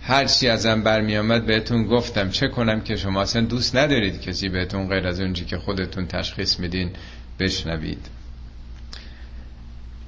[0.04, 2.30] هر چی ازم برمی آمد بهتون گفتم.
[2.30, 6.60] چه کنم که شما اصلا دوست ندارید کسی بهتون غیر از اونجی که خودتون تشخیص
[6.60, 6.90] میدین
[7.40, 8.08] بشنوید.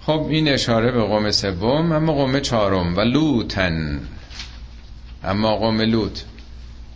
[0.02, 4.02] خب این اشاره به قوم سوم اما قوم چهارم و لوتن.
[5.24, 6.26] اما قوم لوت.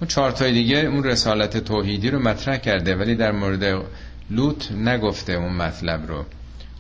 [0.02, 3.84] اون چهار دیگه اون رسالت توحیدی رو مطرح کرده ولی در مورد
[4.30, 6.26] لوت نگفته اون مطلب رو.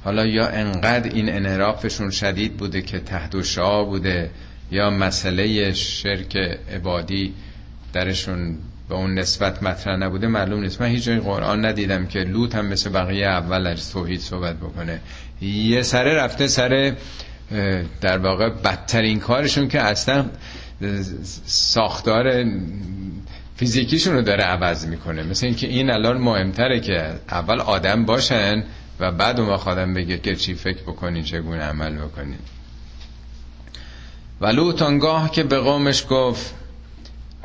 [0.07, 4.29] حالا یا انقدر این انحرافشون شدید بوده که تحت و شاه بوده
[4.71, 6.37] یا مسئله شرک
[6.75, 7.33] عبادی
[7.93, 8.57] درشون
[8.89, 10.81] به اون نسبت مطرح نبوده معلوم نیست.
[10.81, 14.99] من هیچ جای قرآن ندیدم که لوت هم مثل بقیه اول از توحید صحبت بکنه.
[15.41, 16.93] یه سره رفته سر
[18.01, 20.25] در واقع بدترین کارشون که اصلا
[21.45, 22.45] ساختار
[23.55, 25.23] فیزیکیشون رو داره عوض می‌کنه.
[25.23, 28.63] مثل اینکه این الان مهمتره که اول آدم باشن
[28.99, 32.39] و بعد اون آدم بگه که چی فکر بکنین چگونه عمل بکنین
[34.41, 36.53] ولو آنگاه که به قومش گفت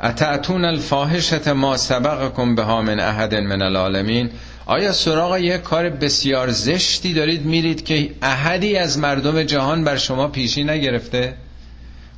[0.03, 4.29] اتعتون الفاحشت ما سبقکم بها من احد من العالمین؟
[4.65, 10.27] آیا سراغ یک کار بسیار زشتی دارید میرید که احدی از مردم جهان بر شما
[10.27, 11.33] پیشی نگرفته؟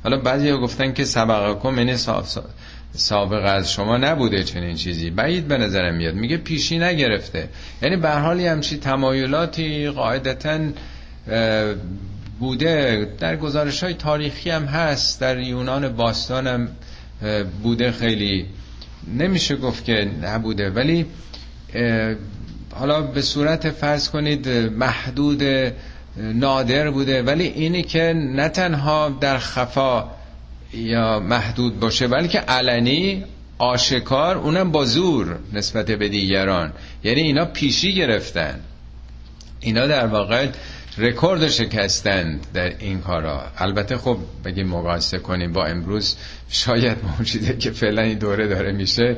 [0.04, 1.96] حالا بعضی گفتن که سبقکم یعنی
[2.96, 5.10] سابق از شما نبوده چنین چیزی.
[5.10, 6.14] بعید به نظرم میاد.
[6.14, 7.48] میگه پیشی نگرفته.
[7.82, 10.58] یعنی به حالی همچی تمایلاتی قاعدتا
[12.40, 13.08] بوده.
[13.18, 15.20] در گزارش های تاریخی هم هست.
[15.20, 16.68] در یونان باستان هم
[17.62, 18.46] بوده خیلی.
[19.18, 20.70] نمیشه گفت که نبوده.
[20.70, 21.06] ولی
[22.74, 25.42] حالا به صورت فرض کنید محدود
[26.16, 27.22] نادر بوده.
[27.22, 30.15] ولی اینی که نه تنها در خفا
[30.72, 33.24] یا محدود باشه بلکه علنی
[33.58, 36.72] آشکار اونم با زور نسبت به دیگران.
[37.04, 38.60] یعنی اینا پیشی گرفتن.
[39.60, 40.48] اینا در واقع
[40.98, 43.42] رکورد شکستند در این کارا.
[43.58, 46.16] البته خب بگیم مقایسه کنیم با امروز
[46.50, 49.16] شاید موجوده که فعلا این دوره داره میشه.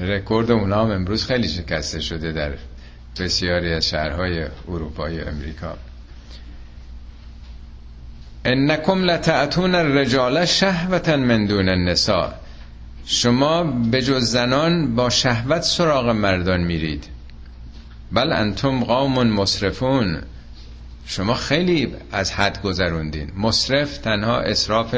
[0.00, 2.52] رکورد اونا هم امروز خیلی شکسته شده در
[3.20, 5.78] بسیاری از شهرهای اروپای امریکا.
[8.46, 12.32] انکم لتعتون الرجال شهوتا من دون النساء.
[13.06, 17.04] شما به جز زنان با شهوت سراغ مردان میرید.
[18.12, 20.18] بل انتم قوم مصرفون
[21.06, 23.30] شما خیلی از حد گذروندین.
[23.36, 24.94] مصرف تنها اصراف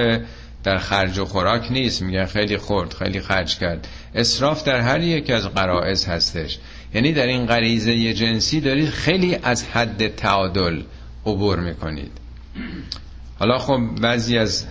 [0.65, 2.03] در خرج و خوراک نیست.
[2.03, 3.89] میگن خیلی خورد خیلی خرج کرد.
[4.15, 6.59] اصراف در هر یک از قرائز هستش.
[6.95, 10.83] یعنی در این غریزه جنسی دارید خیلی از حد تعادل
[11.27, 12.13] عبور می‌کنید.
[13.39, 14.65] حالا خب بعضی از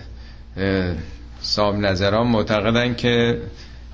[1.40, 3.40] صاحب نظران معتقدن که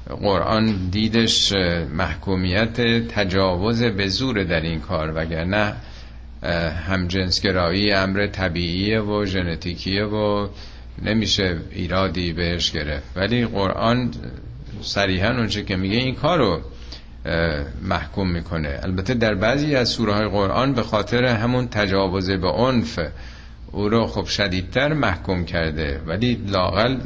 [0.06, 1.52] قرآن دیدش
[1.94, 5.74] محکومیت تجاوز به زور در این کار وگرنه
[6.86, 10.48] هم جنسگرایی امر طبیعیه و ژنتیکیه و
[11.02, 13.06] نمیشه ایرادی بهش گرفت.
[13.16, 14.10] ولی قرآن
[14.82, 16.60] صریحا اونچه که میگه این کارو
[17.82, 18.80] محکوم می‌کنه.
[18.82, 22.98] البته در بعضی از سوره های قرآن به خاطر همون تجاوز به عنف
[23.72, 26.00] او رو خب شدیدتر محکوم کرده.
[26.06, 26.96] ولی لاقل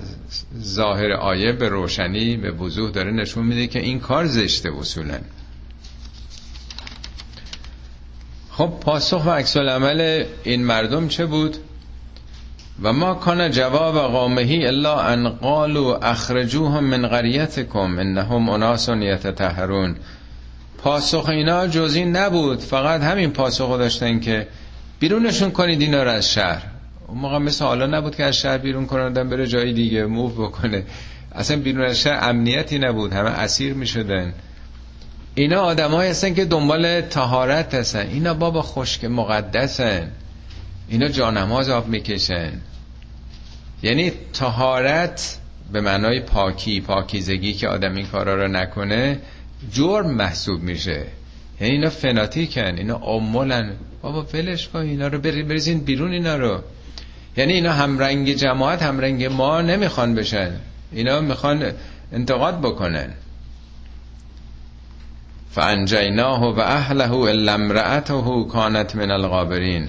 [0.63, 5.19] ظاهر آیه به روشنی به وضوح داره نشون میده که این کار زشته اصولا.
[8.51, 11.57] خب پاسخ و عکس عمل این مردم چه بود؟
[12.83, 19.97] و ما کان جواب قومهی الا ان قالوا اخرجوهم من قریتکم انهم اناس یتطهرون.
[20.79, 22.61] پاسخ اینا جزی نبود.
[22.61, 24.47] فقط همین پاسخ داشتن که
[24.99, 26.63] بیرونشون کنید اینا رو از شهر.
[27.07, 30.83] اون موقع مثل حالا نبود که از شهر بیرون کنندن بره جای دیگه موف بکنه.
[31.33, 34.33] اصلا بیرون از شهر امنیتی نبود همه اسیر می شدن
[35.35, 38.07] اینا آدم هستن که دنبال تهارت هستن.
[38.07, 40.11] اینا بابا خشک مقدسن.
[40.89, 42.53] اینا جانماز آب می‌کشن.
[43.83, 45.39] یعنی تهارت
[45.73, 49.19] به معنای پاکی پاکیزگی که آدم این کارا رو نکنه
[49.73, 51.05] جرم محسوب میشه.
[51.61, 53.73] یعنی اینا فناتیکن اینا امولن
[54.07, 56.61] بابا فلش کن اینا رو بریزین بیرون اینا رو.
[57.37, 60.51] یعنی اینا همرنگ جماعت همرنگ ما نمی‌خوان بشن.
[60.93, 61.73] اینا می‌خوان
[62.13, 63.11] انتقاد بکنن.
[65.51, 69.89] فانجیناه و اهله الا امرأته کانت من الغابرین.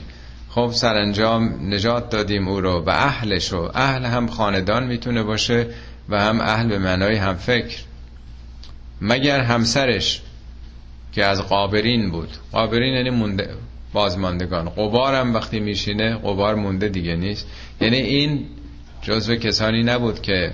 [0.50, 5.68] خب سرانجام نجات دادیم او رو و اهلش رو اهل هم خاندان می‌تونه باشه
[6.10, 7.78] و هم اهل به معنای هم فکر.
[9.02, 10.22] مگر همسرش
[11.14, 12.30] که از قابرین بود.
[12.52, 13.10] قابرین یعنی
[13.98, 14.70] بازماندگان.
[14.70, 17.48] قبار هم وقتی میشینه قبار مونده دیگه نیست.
[17.82, 18.46] یعنی این
[19.02, 20.52] جزو کسانی نبود که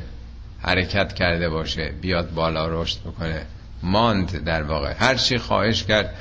[0.61, 3.41] حرکت کرده باشه بیاد بالا رشد بکنه.
[3.83, 4.93] ماند در واقع.
[4.97, 6.15] هر چی خواهش کرد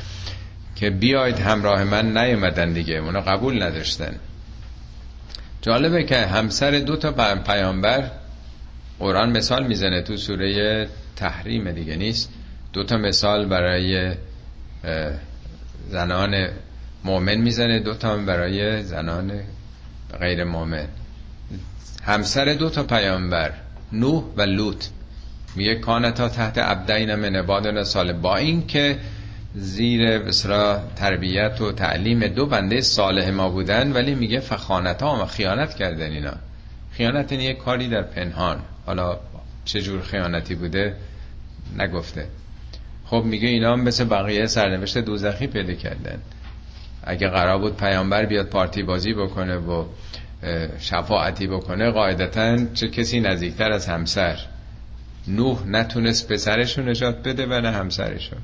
[0.76, 2.94] که بیاید همراه من نیومدن دیگه.
[2.94, 4.14] اونا قبول نداشتن.
[5.62, 7.12] جالبه که همسر دو تا
[7.46, 8.10] پیامبر
[8.98, 12.32] قرآن مثال می‌زنه تو سوره تحریم دیگه نیست.
[12.72, 14.14] دو تا مثال برای
[15.90, 16.48] زنان
[17.04, 19.32] مؤمن می‌زنه دو تا برای زنان
[20.20, 20.88] غیر مؤمن.
[22.02, 23.52] همسر دو تا پیامبر
[23.92, 24.84] نوح و لوط.
[25.56, 28.98] میگه کانتا تحت عبدین من عبادنا سال با این که
[29.54, 35.26] زیر بسرا تربیت و تعلیم دو بنده صالح ما بودن ولی میگه فخانت ها و
[35.26, 36.34] خیانت کردن اینا.
[36.92, 38.58] خیانت این یه کاری در پنهان.
[38.86, 39.18] حالا
[39.64, 40.96] چجور خیانتی بوده
[41.78, 42.26] نگفته.
[43.04, 46.18] خب میگه اینا هم مثل بقیه سرنوشت دوزخی پیدا کردن.
[47.04, 49.84] اگه قرار بود پیامبر بیاد پارتی بازی بکنه و
[50.78, 54.38] شفاعتی بکنه قاعدتا چه کسی نزدیکتر از همسر.
[55.28, 58.38] نوح نتونست پسرشون نجات بده و نه همسرشون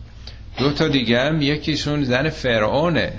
[0.59, 3.13] دو تا دیگه هم یکیشون زن فرعونه.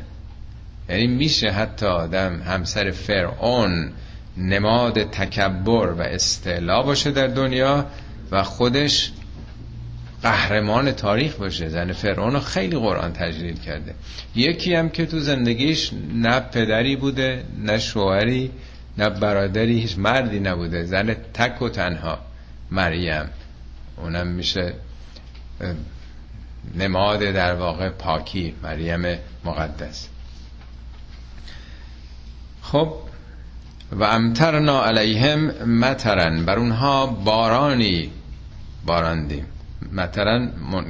[0.89, 3.91] یعنی میشه حتی آدم همسر فرعون
[4.38, 7.86] نماد تکبر و استعلا باشه در دنیا
[8.32, 9.12] و خودش
[10.23, 11.69] قهرمان تاریخ باشه.
[11.69, 13.95] زن فرعون رو خیلی قرآن تجلیل کرده.
[14.36, 18.51] یکی هم که تو زندگیش نه پدری بوده نه شوهری
[18.97, 20.84] نه برادری هیچ مردی نبوده.
[20.84, 22.19] زن تک و تنها
[22.71, 23.29] مریم.
[23.97, 24.73] اونم میشه
[26.75, 30.08] نماد در واقع پاکی مریم مقدس.
[32.62, 32.93] خب
[33.91, 38.12] و امترنا علیهم مترن بر اونها بارانی
[38.86, 39.45] باراندیم.
[39.93, 40.85] مترن من...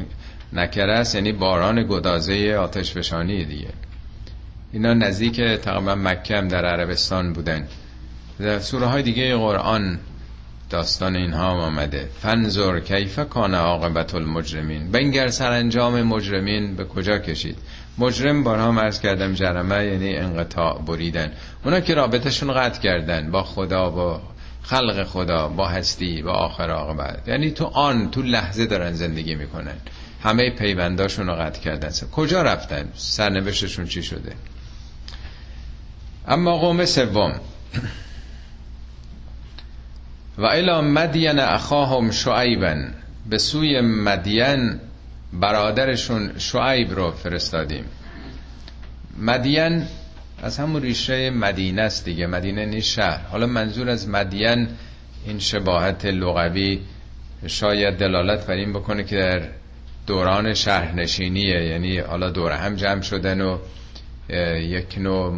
[0.54, 3.70] نکره است یعنی باران گدازه آتش فشانی دیگه.
[4.72, 7.68] اینا نزدیک تقریبا مکه هم در عربستان بودن.
[8.40, 10.00] در سوره های دیگه قرآن
[10.70, 12.10] داستان اینها آمده.
[12.22, 14.92] فنزور کیف کان عاقبت المجرمین.
[14.92, 17.58] بنگر سرانجام مجرمین به کجا کشید؟
[17.98, 21.32] مجرم بارها مرز کردم جرمه یعنی انقطاع بریدن.
[21.66, 24.22] اونا که رابطشون قطع کردن با خدا با
[24.70, 27.28] خلق خدا با هستی با آخر عاقبت.
[27.28, 29.76] یعنی تو آن تو لحظه دارن زندگی می‌کنن.
[30.24, 31.90] همه پیونداشون رو قطع کردن.
[32.12, 34.34] کجا رفتن؟ سرنوشتشون چی شده؟
[36.28, 37.40] اما قوم سوم.
[40.38, 42.94] و الا مدین اخاهم شعیبن.
[43.30, 44.80] به سوی مدین
[45.34, 47.86] برادرشون شعیب رو فرستادیم.
[49.20, 49.86] مدین
[50.44, 52.28] از همون ریشه مدینه است دیگه.
[52.28, 53.28] مدینه نیست شهر.
[53.28, 54.68] حالا منظور از مدین
[55.26, 56.80] این شباهت لغوی
[57.48, 59.42] شاید دلالت بر این بکنه که در
[60.08, 61.66] دوران شهرنشینیه.
[61.66, 63.58] یعنی حالا دور هم جمع شدن و
[64.60, 65.32] یک نوع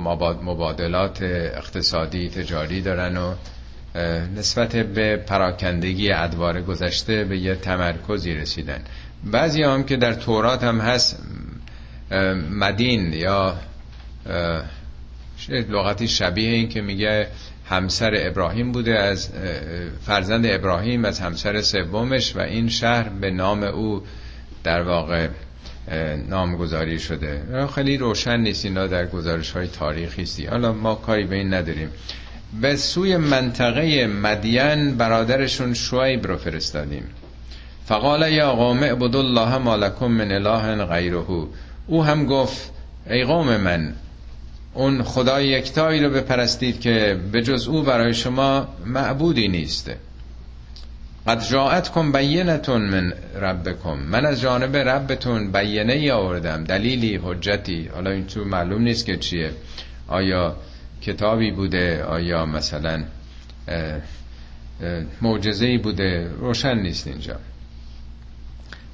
[0.43, 3.34] مبادلات اقتصادی تجاری دارن و
[4.38, 8.82] نسبت به پراکندگی ادوار گذشته به یه تمرکزی رسیدن.
[9.23, 11.23] بعضی هم که در تورات هم هست
[12.49, 13.55] مدین یا
[15.49, 17.27] لغتی شبیه این که میگه
[17.69, 19.29] همسر ابراهیم بوده از
[20.05, 24.03] فرزند ابراهیم از همسر سومش و این شهر به نام او
[24.63, 25.27] در واقع
[26.29, 27.43] نامگذاری شده.
[27.75, 30.39] خیلی روشن نیست اینا در گزارش های تاریخی است.
[30.39, 31.89] حالا ما کاری به این نداریم.
[32.61, 37.03] به سوی منطقه مدین برادرشون شعیب رو فرستادیم.
[37.85, 41.47] فقال یا قوم اعبدوا الله ما لكم من اله غیره.
[41.87, 42.71] او هم گفت
[43.09, 43.93] ای قوم من
[44.74, 49.91] اون خدای یکتایی رو بپرستید که به جز او برای شما معبودی نیست.
[51.28, 53.97] قد جاعتکم بینتون من ربکم.
[53.99, 56.63] من از جانب ربتون بینه ای آوردم.
[56.63, 57.88] دلیلی حجتی.
[57.93, 59.51] حالا این تو معلوم نیست که چیه.
[60.07, 60.55] آیا
[61.01, 63.03] کتابی بوده؟ آیا مثلا
[65.22, 67.36] معجزه ای بوده؟ روشن نیست اینجا.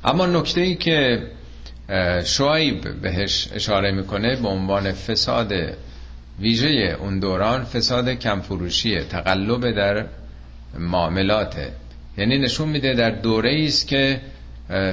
[0.04, 1.24] اما نکته ای که
[2.26, 5.54] شعیب بهش اشاره می‌کنه به عنوان فساد
[6.40, 10.06] ویژه اون دوران فساد کمفروشیه تقلب در
[10.80, 11.72] معاملاته
[12.18, 14.22] یعنی نشون میده در دوره است که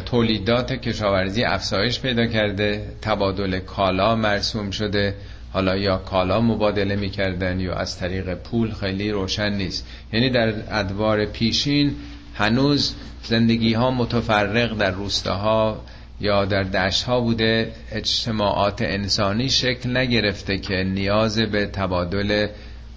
[0.06, 5.14] تولیدات کشاورزی افزایش پیدا کرده تبادل کالا مرسوم شده.
[5.52, 9.86] حالا یا کالا مبادله می‌کردن یا از طریق پول خیلی روشن نیست.
[10.12, 11.96] یعنی در ادوار پیشین
[12.34, 15.84] هنوز زندگی ها متفرق در روستاها
[16.20, 22.48] یا در دشت ها بوده اجتماعات انسانی شکل نگرفته که نیاز به تبادل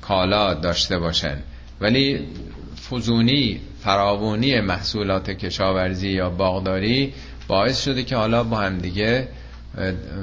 [0.01, 1.37] کالا داشته باشن
[1.81, 2.19] ولی
[2.89, 7.13] فزونی فراوانی محصولات کشاورزی یا باغداری
[7.47, 9.27] باعث شده که حالا با هم دیگه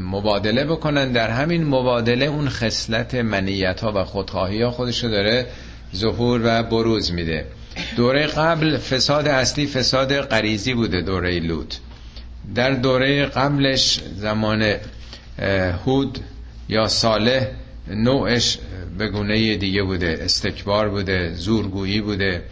[0.00, 1.12] مبادله بکنن.
[1.12, 5.46] در همین مبادله اون خصلت منیت ها و خودخواهی ها خودشو داره
[5.96, 7.46] ظهور و بروز میده.
[7.96, 11.74] دوره قبل فساد اصلی فساد غریزی بوده دوره لوط
[12.54, 14.74] در دوره قبلش زمان
[15.86, 16.18] هود
[16.68, 17.46] یا صالح
[17.88, 18.58] نوعش
[18.98, 20.18] به گونه دیگه بوده.
[20.20, 22.42] استکبار بوده زورگویی بوده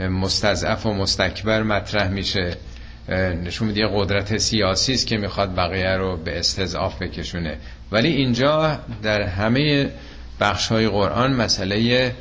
[0.00, 2.56] مستضعف و مستکبر مطرح میشه.
[3.44, 7.56] نشون میده قدرت سیاسی است که می‌خواد بقیه رو به استضعاف بکشونه.
[7.92, 9.90] ولی اینجا در همه
[10.40, 12.14] بخش های قرآن مسئله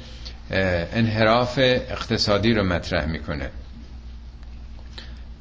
[0.93, 3.49] انحراف اقتصادی رو مطرح می‌کنه.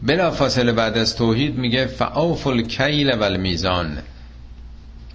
[0.02, 3.98] بلا فاصله بعد از توحید میگه فعوف الکیل و المیزان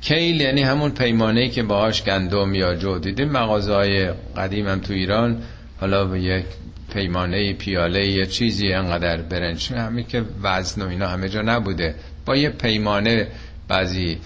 [0.01, 2.99] کیل یعنی همون پیمانه که باهاش گندم یا جو.
[2.99, 5.41] دیدیم مغازه های قدیم هم تو ایران؟
[5.79, 6.45] حالا به یک
[6.93, 9.73] پیمانه پیاله یه چیزی انقدر برنج.
[9.73, 11.95] همین که وزن و اینا همه جا نبوده.
[12.25, 13.27] با یه پیمانه
[13.67, 14.17] بعضی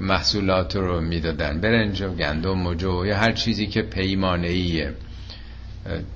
[0.00, 1.60] محصولات رو می‌دادن.
[1.60, 4.92] برنج و گندم و جو یا هر چیزی که پیمانه ایه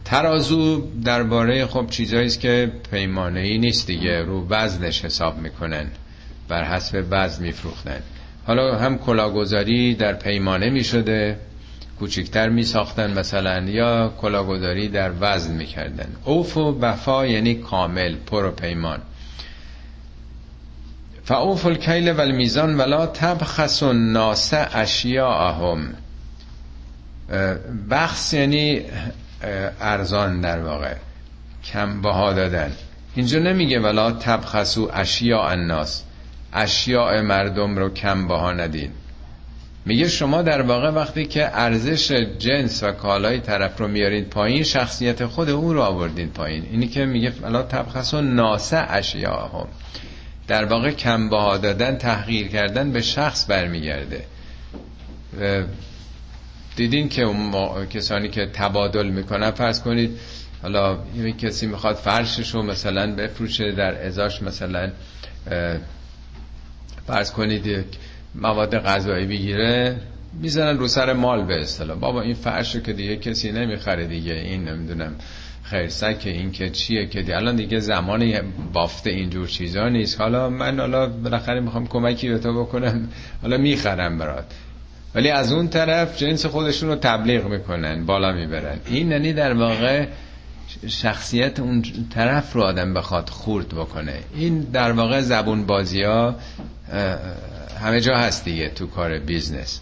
[0.04, 4.22] ترازو درباره خب چیزایی است که پیمانه ای نیست دیگه.
[4.22, 5.86] رو وزنش حساب می‌کنن.
[6.48, 8.00] بر حسب وزن میفروختن.
[8.46, 11.38] حالا هم کلاگذاری در پیمانه می‌شده.
[11.98, 16.08] کوچکتر می ساختن مثلا یا کلاگذاری در وزن می‌کردن.
[16.24, 18.98] اوف و وفا یعنی کامل پر و پیمان.
[21.24, 25.94] فاوف الکیل و المیزان ولا تبخس الناس اشیاءهم.
[27.90, 28.82] بخص یعنی
[29.80, 30.94] ارزان در واقع.
[31.64, 32.72] کم بها دادن.
[33.14, 36.02] اینجا نمیگه ولا تبخسو اشیاء الناس.
[36.52, 38.90] اشیاء مردم رو کم بها ندین.
[39.86, 45.26] میگه شما در واقع وقتی که ارزش جنس و کالای طرف رو میارید پایین شخصیت
[45.26, 46.66] خود اون رو آوردین پایین.
[46.70, 49.68] اینی که میگه فلا تبخص و ناسه اشیاء هم
[50.48, 54.24] در واقع کم بها دادن تحقیر کردن به شخص برمیگرده.
[56.76, 60.10] دیدین که اون کسانی که تبادل می‌کنن فرض کنید
[60.62, 64.90] حالا یه کسی می‌خواد فرشش رو مثلا بفروشه در ازاش مثلا
[67.06, 67.84] فرض کنید
[68.34, 69.96] مواد غذایی بگیره
[70.40, 71.98] می‌زنن رو سر مال به اصطلاح.
[71.98, 74.32] بابا این فرش که دیگه کسی نمی‌خره دیگه.
[74.34, 75.14] این نمی‌دونم
[75.62, 78.32] خیرسک این که چیه که دی الان دیگه زمان
[78.72, 80.20] بافته اینجور چیزا نیست.
[80.20, 83.08] حالا من حالا بالاخره می‌خوام کمکی به تو بکنم.
[83.42, 84.44] حالا می‌خرم برات.
[85.16, 88.78] ولی از اون طرف جنس خودشون رو تبلیغ می‌کنن بالا می‌برن.
[88.86, 90.06] این یعنی در واقع
[90.88, 94.18] شخصیت اون طرف رو آدم بخواد خورد بکنه.
[94.34, 96.34] این در واقع زبون بازی ها
[97.80, 99.80] همه جا هست دیگه تو کار بیزنس.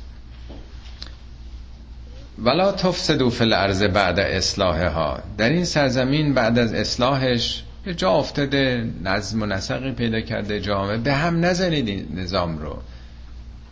[2.39, 7.63] ولا تفسدو فی الارض بعد اصلاحها در این سرزمین بعد از اصلاحش
[7.97, 10.97] جا افتاده نظم و نسقی پیدا کرده جامعه.
[10.97, 12.79] به هم نزنید نظام رو.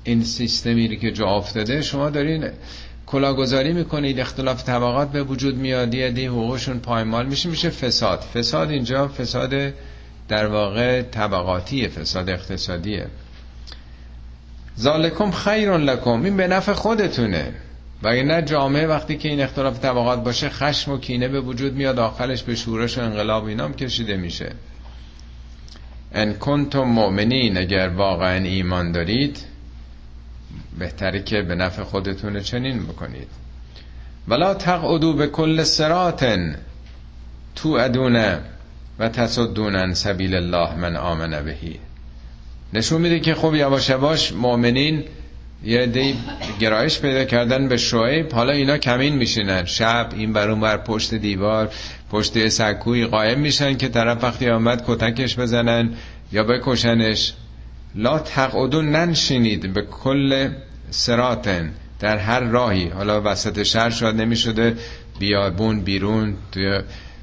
[0.04, 2.50] این سیستمی که جا افتاده شما دارین
[3.06, 8.20] کلاگذاری می‌کنید اختلاف طبقات به وجود میاد یه حقوقشون پایمال میشه میشه فساد.
[8.20, 9.72] فساد اینجا فساد
[10.28, 13.06] در واقع طبقاتی فساد اقتصادیه.
[14.78, 17.52] ذالکم خیر لکم این به نفع خودتونه.
[18.02, 21.98] و نه جامعه وقتی که این اختلاف طبقات باشه خشم و کینه به وجود میاد
[21.98, 24.52] آخرش به شورش و انقلاب اینام کشیده میشه.
[26.14, 29.51] ان کنتم مؤمنین اگر واقعا ایمان دارید
[30.78, 33.28] بهتره که به نفع خودتون چنین بکنید.
[34.28, 36.56] ولا تقعدو به کل سراتن
[37.56, 38.40] تو ادونه
[38.98, 41.78] و تصدون سبیل الله من آمن بهی.
[42.72, 45.04] نشون میده که خب یواش یواش مؤمنین
[45.64, 46.16] یه دی
[46.60, 48.32] گرایش پیدا کردن به شعیب.
[48.32, 49.64] حالا اینا کمین میشینن.
[49.64, 51.70] شب این بر بر پشت دیوار
[52.10, 55.94] پشت سکوی قائم میشن که طرف وقتی آمد کتکش بزنن
[56.32, 57.32] یا بکشنش.
[57.94, 60.48] لا تقعدون ننشینید به کل
[60.90, 62.88] سراتن در هر راهی.
[62.88, 64.76] حالا وسط شهر شاید نمی‌شده
[65.18, 66.80] بیابون بیرون توی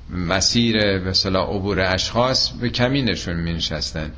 [0.09, 4.11] مسیر صلاح عبور اشخاص به کمینشون مینشستن.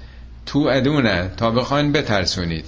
[0.45, 2.65] تو ادونه تا بخواین بترسونید.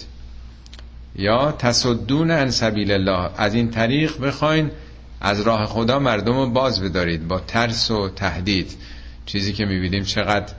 [1.15, 3.29] یا تصدون ان سبیل الله.
[3.37, 4.71] از این طریق بخواین
[5.21, 8.77] از راه خدا مردم رو باز بدارید با ترس و تهدید.
[9.25, 10.53] چیزی که می‌بینیم چقدر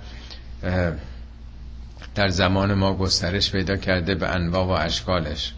[2.14, 5.52] در زمان ما گسترش پیدا کرده به انواع و اشکالش.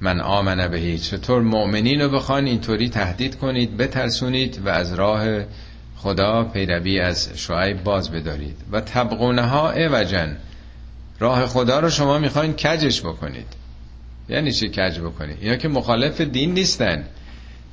[0.00, 0.98] من آمنه بهی.
[0.98, 5.24] چطور مؤمنین رو بخوان اینطوری تهدید کنید بترسونید و از راه
[5.96, 8.56] خدا پیروی از شعیب باز بدارید.
[8.72, 10.36] و تبقونه ها اوجن
[11.18, 13.46] راه خدا رو شما می‌خواین کجش بکنید.
[14.28, 17.04] یعنی چی کج بکنید؟ اینا که مخالف دین نیستن.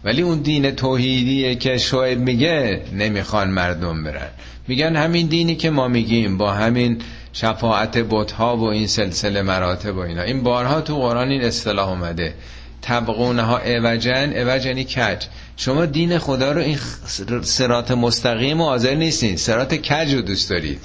[0.06, 4.30] ولی اون دین توحیدیه که شعیب میگه نمی‌خوان مردم برن.
[4.68, 6.98] میگن همین دینی که ما میگیم با همین
[7.34, 10.22] شفاعت بتها و این سلسله مراتب و اینا.
[10.22, 12.34] این بارها تو قرآن این اصطلاح اومده.
[12.82, 15.26] تبقونه ها اوجن اوجنی یعنی کج.
[15.58, 16.78] شما دین خدا رو این
[17.42, 19.38] سرات مستقیم و حاضر نیستین.
[19.38, 20.80] سرات کج رو دوست دارید.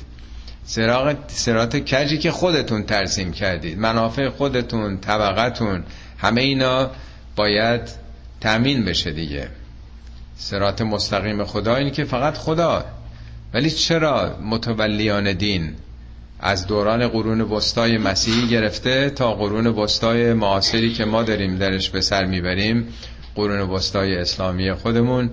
[0.65, 3.79] سراغ سرات کجی که خودتون ترسیم کردید.
[3.79, 5.85] منافع خودتون طبقتون
[6.19, 6.91] همه اینا
[7.37, 8.00] باید
[8.41, 9.49] تأمین بشه دیگه.
[10.37, 12.85] سرات مستقیم خدا این که فقط خدا.
[13.55, 15.75] ولی چرا متولیان دین
[16.41, 22.01] از دوران قرون وسطای مسیحی گرفته تا قرون وسطای معاصری که ما داریم درش به
[22.01, 22.89] سر می‌بریم؟
[23.35, 25.31] قرون وسطای اسلامی خودمون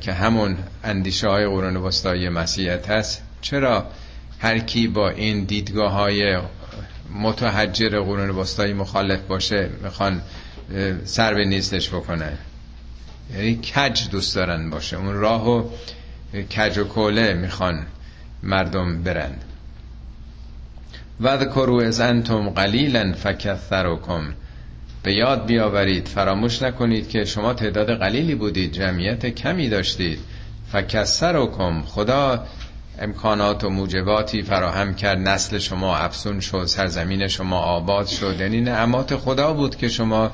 [0.00, 3.22] که همون اندیشه های قرون وسطای مسیحیت هست.
[3.40, 3.86] چرا
[4.38, 6.38] هر کی با این دیدگاه های
[7.14, 10.22] متحجر قرون وسطای مخالف باشه می‌خوان
[11.04, 12.38] سر به نیستش بکنن.
[13.34, 14.96] یعنی کج دوست دارن باشه.
[14.96, 15.64] اون راه و
[16.56, 17.86] کج و کوله می‌خوان
[18.42, 19.32] مردم برن.
[21.20, 24.34] وذکروا از انتم قلیلا فکثرکم.
[25.02, 30.18] به یاد بیاورید فراموش نکنید که شما تعداد قلیلی بودید جمعیت کمی داشتید.
[30.72, 32.46] فکثرکم خدا
[32.98, 35.18] امکانات و موجباتی فراهم کرد.
[35.18, 38.36] نسل شما افسون شد سرزمین شما آباد شد.
[38.40, 40.30] یعنی نعمات خدا بود که شما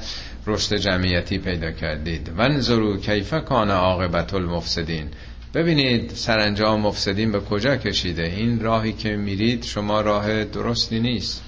[0.46, 2.32] رشد جمعیتی پیدا کردید.
[2.36, 5.08] ونظرو کیف کان عاقبت المفسدین.
[5.54, 11.42] ببینید سرانجام مفسدین به کجا کشیده؟ این راهی که میرید شما راه درستی نیست.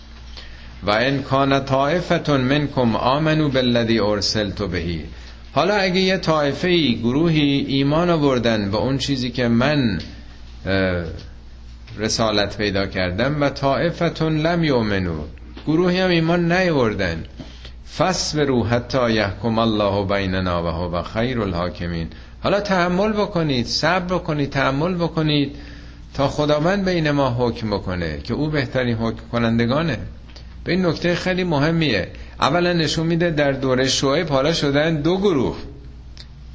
[0.83, 5.05] و ان کان طائفتون منکم آمنو بالذی ارسلت بهی
[5.53, 9.99] حالا اگه یه طائفه ای گروهی ایمان آوردن به اون چیزی که من
[11.99, 15.25] رسالت پیدا کردم و طائفتون لم یؤمنو
[15.67, 17.25] گروهی هم ایمان نیاوردن.
[17.99, 22.09] فصبروا حتی یحکم الله بیننا و هو خیر الحاکمین.
[22.43, 25.57] حالا تحمل بکنید صبر بکنید تحمل بکنید
[26.15, 29.99] تا خداوند بین ما حکم بکنه که او بهترین حکم کنندگانه.
[30.65, 32.09] به این نکته خیلی مهمیه.
[32.41, 35.57] اولا نشون میده در دوره شعیب حالا شدن دو گروه.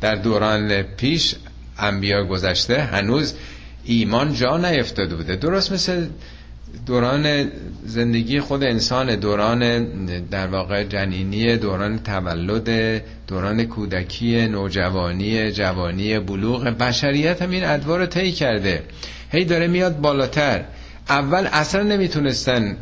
[0.01, 1.35] در دوران پیش
[1.79, 3.33] انبیا گذشته هنوز
[3.86, 5.36] ایمان جا نیفتاده بوده.
[5.36, 6.05] درست مثل
[6.86, 7.51] دوران
[7.86, 9.86] زندگی خود انسان دوران
[10.31, 16.63] در واقع جنینی دوران تولد دوران کودکی نوجوانی جوانی بلوغ.
[16.63, 18.83] بشریت هم این ادوار رو طی کرده.
[19.31, 20.63] هی داره میاد بالاتر.
[21.09, 22.77] اول اصلا نمی‌تونستن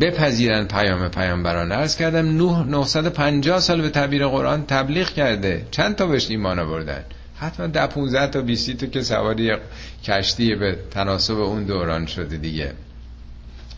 [0.00, 1.72] بپذیرن پیام پیامبران.
[1.72, 5.66] عرض کردم نوح 950 سال به تعبیر قرآن تبلیغ کرده.
[5.70, 7.04] چند تا بهش ایمان آوردن؟
[7.38, 9.56] حتما ده 15 تا 20 تا که سواری
[10.04, 12.72] کشتی به تناسب اون دوران شده دیگه.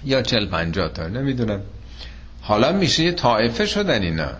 [0.04, 1.60] یا چل پنجاه تا نمی‌دونم.
[2.40, 4.30] حالا میشه یه طائفه شدن اینا.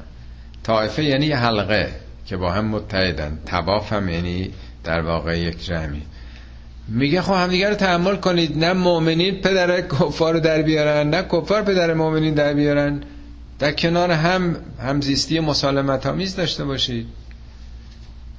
[0.62, 1.92] طائفه یعنی یه حلقه
[2.26, 3.38] که با هم متحدن.
[3.46, 4.50] تواف هم یعنی
[4.84, 6.02] در واقع یک جمعی.
[6.88, 8.58] میگه خب همدیگه رو تحمل کنید.
[8.58, 13.00] نه مؤمنین پدر کفار در بیارن نه کفار پدر مؤمنین در بیارن.
[13.58, 17.06] در کنار هم همزیستی مسالمت آمیز داشته باشید.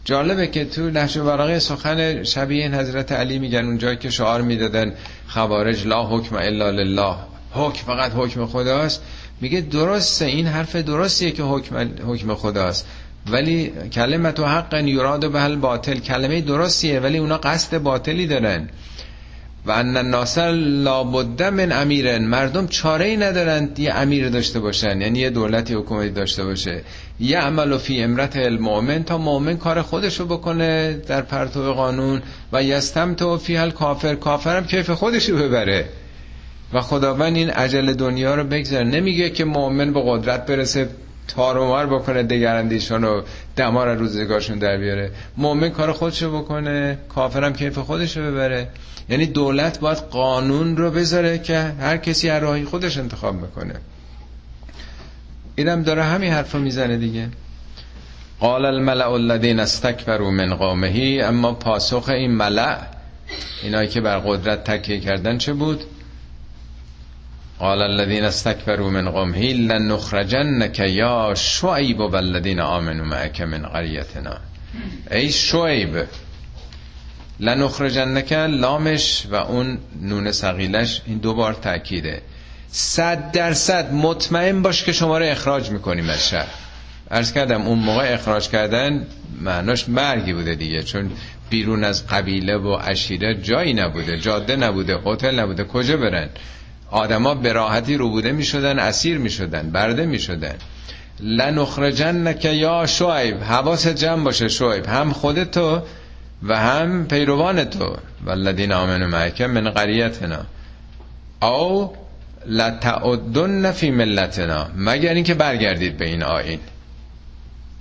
[0.06, 4.94] جالبه که تو نهج ورقه سخن شبیه این حضرت علی میگن اونجایی که شعار می‌دادن
[5.28, 7.16] خوارج لا حکم الا لله.
[7.52, 9.02] حکم فقط حکم خداست.
[9.42, 12.88] میگه درسته این حرف درستیه که حکم حکم خداست.
[13.28, 16.00] ولی کلمت و حق یراد به باطل.
[16.00, 18.70] کلمه درستیه ولی اونا قصد باطلی دارن.
[19.70, 25.20] و ان الناس لابد من امیر مردم چاره ای ندارند یه امیر داشته باشن یعنی
[25.20, 26.82] یه دولتی حکومتی داشته باشه.
[27.20, 32.22] یه عمل فی امرت المؤمن تا مؤمن کار خودشو بکنه در پرتو قانون.
[32.54, 35.86] و یستم فی هل کافر کافرم کیف خودشو ببره.
[36.74, 40.90] و خداوند این عجل دنیا رو بگذاره نمیگه که مؤمن به قدرت برسه.
[41.36, 43.22] تارومار بکنه دگرندیشان و
[43.56, 45.12] دمار روزگارشون در بیاره.
[45.38, 48.68] مؤمن کار خودشو بکنه کافرم کیف خودشو ببره.
[49.10, 53.74] یعنی دولت باید قانون رو بذاره که هر کسی هر راهی خودش انتخاب می‌کنه
[55.56, 57.28] اینم داره همین حرف می‌زنه دیگه.
[58.40, 62.78] قال الملع الذين استكبروا من قومه اما پاسخ این ملع
[63.64, 65.84] اینایی که بر قدرت تکیه کردن چه بود؟
[67.60, 74.38] قال الذين استكبروا من قومه لنخرجنك یا شعیب والذین آمنوا معك من قريتنا
[75.12, 76.04] ای شعیب
[77.40, 82.22] لنخرجنک لامش و اون نون سقیلش این دوبار تاکیده
[82.72, 86.48] صد درصد مطمئن باش که شما رو اخراج می‌کنیم از شهر.
[87.12, 89.08] ارز کردم اون موقع اخراج کردن
[89.42, 91.12] معناش مرگی بوده دیگه چون
[91.50, 96.30] بیرون از قبیله و عشیره جایی نبوده جاده نبوده هتل نبوده کجا برن؟
[96.92, 100.56] آدما به راحتی رو بوده می‌شدن اسیر می‌شدن برده می‌شدن.
[101.20, 105.82] لنخرجنک یا شعیب حواس جمع باشه شعیب هم خودتو
[106.44, 107.98] و هم پیروان تو.
[108.26, 110.46] والذین آمنوا معک من قریتنا.
[111.42, 111.94] او
[112.46, 114.68] لتعدن فی ملتنا.
[114.76, 116.60] مگر اینکه برگردید به این آین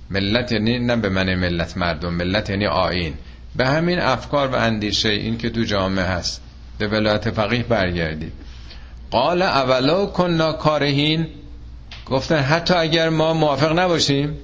[0.09, 3.13] ملت یعنی نه به من ملت مردم ملت یعنی آین
[3.55, 6.41] به همین افکار و اندیشه این که تو جامعه هست.
[6.77, 8.33] به ولایت فقیه برگردید.
[9.11, 11.27] قال اولا کننا کارهین
[12.05, 14.37] گفتن حتی اگر ما موافق نباشیم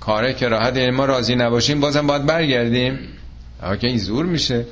[0.00, 2.98] کاره که راحت یعنی ما راضی نباشیم بازم باید برگردیم.
[3.80, 4.66] که این زور میشه.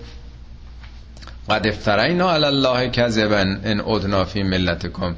[1.50, 5.14] قد افترینا علی الله کذبا ان ادنا فی ملتکم.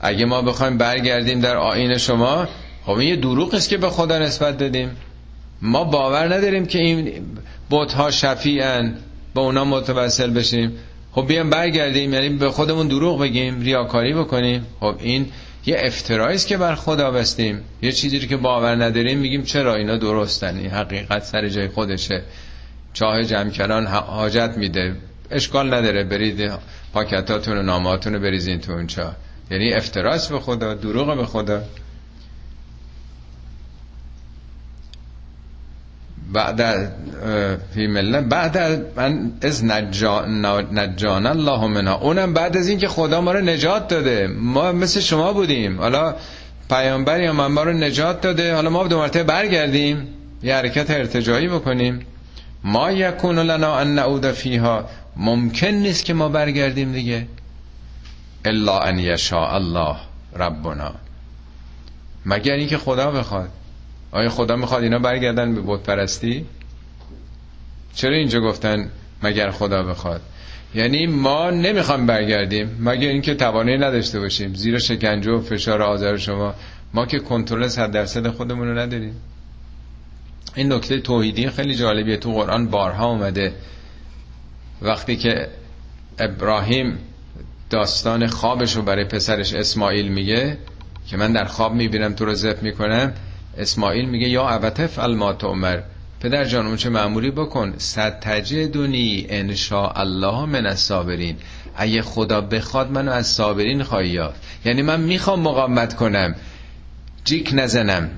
[0.00, 2.48] اگه ما بخوایم برگردیم در آین شما
[2.86, 4.96] خب این یه دروغ است که به خدا نسبت دادیم.
[5.62, 7.12] ما باور نداریم که این
[7.70, 8.94] بتها شفیعن
[9.34, 10.72] با اونا متوسل بشیم.
[11.14, 14.66] خب بیام برگردیم یعنی به خودمون دروغ بگیم ریاکاری بکنیم.
[14.80, 15.26] خب این
[15.66, 20.56] یه افترایی که بر خدا بستیم یه چیزی که باور نداریم میگیم چرا اینا درستن؟
[20.56, 22.22] این حقیقت سر جای خودشه.
[22.92, 24.96] چاه جمع حاجت میده.
[25.30, 26.52] اشکال نداره برید
[26.92, 29.16] پاکتاتون و ناماتون رو بریزین تو اون چاه.
[29.50, 31.62] یعنی افتراس به خدا دروغ به خدا.
[36.34, 36.92] بعد
[37.74, 38.56] فی ملت بعد
[39.42, 44.26] از نجان الله منها اونم بعد از اینکه خدا ما رو نجات داده.
[44.26, 45.80] ما مثل شما بودیم.
[45.80, 46.14] حالا
[46.70, 48.54] پیامبری هم ما رو نجات داده.
[48.54, 50.08] حالا ما دو مرتبه برگردیم.
[50.42, 52.06] یه حرکت ارتجایی بکنیم.
[52.64, 54.84] ما یکون لنا ان نعود فیها.
[55.16, 57.26] ممکن نیست که ما برگردیم دیگه.
[58.44, 59.96] الا ان یشاء الله
[60.36, 60.92] ربنا.
[62.26, 63.48] مگر اینکه خدا بخواد.
[64.14, 66.46] آیا خدا می‌خواد اینا برگردن به بت پرستی
[67.94, 68.90] چرا اینجا گفتن
[69.22, 70.20] مگر خدا بخواد؟
[70.74, 74.54] یعنی ما نمی‌خوام برگردیم مگر اینکه توانایی نداشته باشیم.
[74.54, 76.54] زیر شکنجه و فشار آذر شما.
[76.94, 79.14] ما که کنترل صد درصد خودمون رو نداریم.
[80.54, 82.16] این نکته توحیدی خیلی جالبیه.
[82.16, 83.52] تو قرآن بارها اومده.
[84.82, 85.48] وقتی که
[86.18, 86.98] ابراهیم
[87.70, 90.58] داستان خوابش رو برای پسرش اسماعیل میگه
[91.06, 93.12] که من در خواب می‌بینم تو رو زف می‌کنم
[93.58, 95.80] اسماعیل میگه یا ابتف المات عمر
[96.20, 97.74] پدر جان اون چه معمولی بکن.
[97.78, 101.36] ستجدونی انشاء الله من الصابرین.
[101.76, 104.40] اگه خدا بخواد منو از صابرین خواهی یافت.
[104.64, 106.34] یعنی من می‌خوام مقاومت کنم.
[107.24, 108.10] جیک نزنم.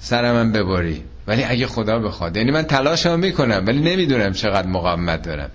[0.00, 1.02] سرمم ببری.
[1.26, 2.36] ولی اگه خدا بخواد.
[2.36, 5.50] یعنی من تلاشم می‌کنم ولی نمی‌دونم چقدر مقاومت دارم.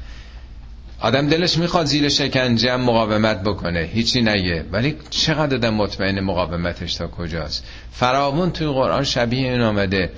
[1.01, 3.89] آدم دلش می‌خواد زیر شکنجه مقاومت بکنه.
[3.93, 4.65] هیچی نگه.
[4.71, 10.09] ولی چقدر آدم مطمئن مقاومتش تا کجاست؟ فراوون توی قرآن شبیه این آمده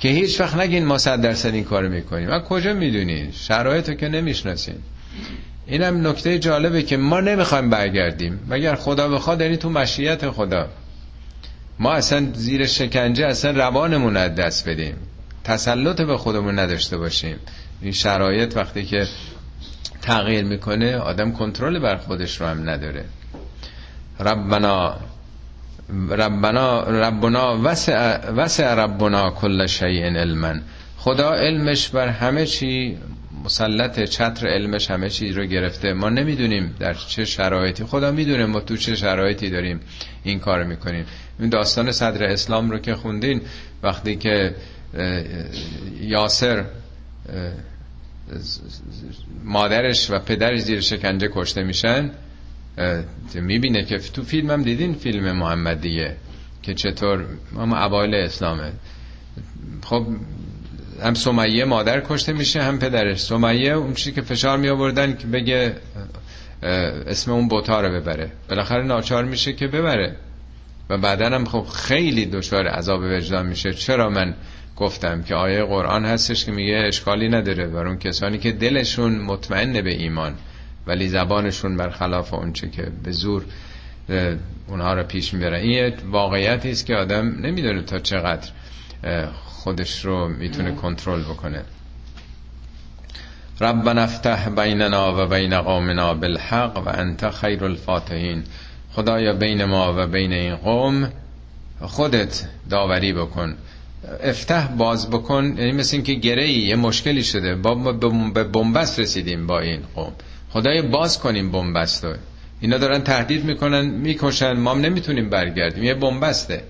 [0.00, 2.30] که هیچ وقت نگین ما صد درصد این کارو می‌کنیم.
[2.30, 4.74] و کجا می‌دونین شرایطو که نمی‌شناسین.
[5.66, 8.40] اینم نکته جالبه که ما نمی‌خوایم برگردیم.
[8.48, 10.68] مگر خدا بخواد یعنی تو مشیت خدا.
[11.78, 14.94] ما اصلا زیر شکنجه اصلا روانمون از دست بدیم.
[15.44, 17.36] تسلط به خودمون نداشته باشیم.
[17.82, 19.06] این شرایط وقتی که
[20.02, 23.04] تغییر می‌کنه آدم کنترل بر خودش رو هم نداره.
[24.20, 24.96] ربنا
[26.10, 30.54] ربنا ربنا وسع, وسع ربنا کل شیء علما.
[30.96, 32.98] خدا علمش بر همه چی
[33.44, 35.92] مسلط چتر علمش همه چی رو گرفته.
[35.92, 37.84] ما نمی‌دونیم در چه شرایطی.
[37.84, 39.80] خدا می‌دونه ما تو چه شرایطی داریم
[40.22, 41.04] این کار می‌کنیم.
[41.38, 43.42] این داستان صدر اسلام رو که خوندین
[43.82, 44.54] وقتی که
[46.00, 46.64] یاسر
[49.44, 52.10] مادرش و پدرش زیر شکنجه کشته میشن
[53.34, 56.16] می‌بینه که تو فیلم هم دیدین فیلم محمدیه
[56.62, 58.72] که چطور ما اوایل اسلامه.
[59.84, 60.06] خب
[61.02, 63.20] هم سمیه مادر کشته میشه هم پدرش.
[63.20, 65.76] سمیه اون چیزی که فشار می آوردن که بگه
[67.06, 68.32] اسم اون بوتا رو ببره.
[68.48, 70.16] بالاخره ناچار میشه که ببره.
[70.90, 73.74] و بعدا هم خب خیلی دشوار عذاب وجدان میشه.
[73.74, 74.34] چرا من
[74.80, 79.72] گفتم که آیه قرآن هستش که میگه اشکالی نداره بر اون کسانی که دلشون مطمئن
[79.72, 80.34] به ایمان
[80.86, 83.44] ولی زبانشون برخلاف اونچه که به زور
[84.66, 85.58] اونها رو پیش می‌بره.
[85.58, 88.48] این واقعیتی است که آدم نمی‌دونه تا چقدر
[89.44, 91.62] خودش رو می‌تونه کنترل بکنه.
[93.60, 98.44] ربنا افتح بیننا و بین قومنا بالحق و انت خیر الفاتحین.
[98.92, 101.12] خدایا بین ما و بین این قوم
[101.80, 103.56] خودت داوری بکن.
[104.22, 107.54] افتح باز بکن یعنی مثل اینکه گره یه مشکلی شده.
[107.54, 107.74] با
[108.34, 110.12] به بنبست رسیدیم با این قوم.
[110.50, 112.14] خدای باز کنیم بنبست رو.
[112.60, 114.52] اینا دارن تهدید می‌کنن می‌کشن.
[114.52, 115.84] ما نمی‌تونیم برگردیم.
[115.84, 116.62] یه بنبسته.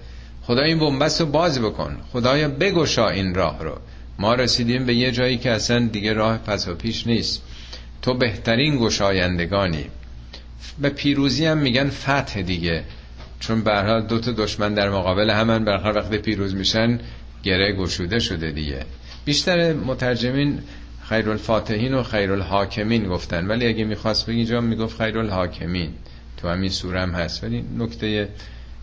[0.42, 1.96] خدای این بنبست رو باز بکن.
[2.12, 3.78] خدایا بگشا این راه رو.
[4.18, 7.42] ما رسیدیم به یه جایی که اصلا دیگه راه پس و پیش نیست.
[8.02, 9.84] تو بهترین گشایندگانی.
[10.78, 12.84] به پیروزی هم میگن فتح دیگه.
[13.40, 15.64] چون برها دو تا دشمن در مقابل همن.
[15.64, 16.98] برخواه وقتی پیروز میشن
[17.42, 18.84] گره گشوده شده دیگه.
[19.24, 20.58] بیشتر مترجمین
[21.08, 25.90] خیر الفاتحین و خیر الحاکمین گفتن ولی اگه می‌خواست بگی اینجا می‌گفت خیر الحاکمین
[26.36, 28.28] تو همین سوره هم هست ولی نکته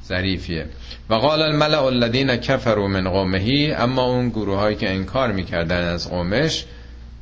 [0.08, 0.66] ظریفیه.
[1.10, 6.10] و قال الملع الذین کفروا من قومه اما اون گروه هایی که انکار می‌کردن از
[6.10, 6.66] قومش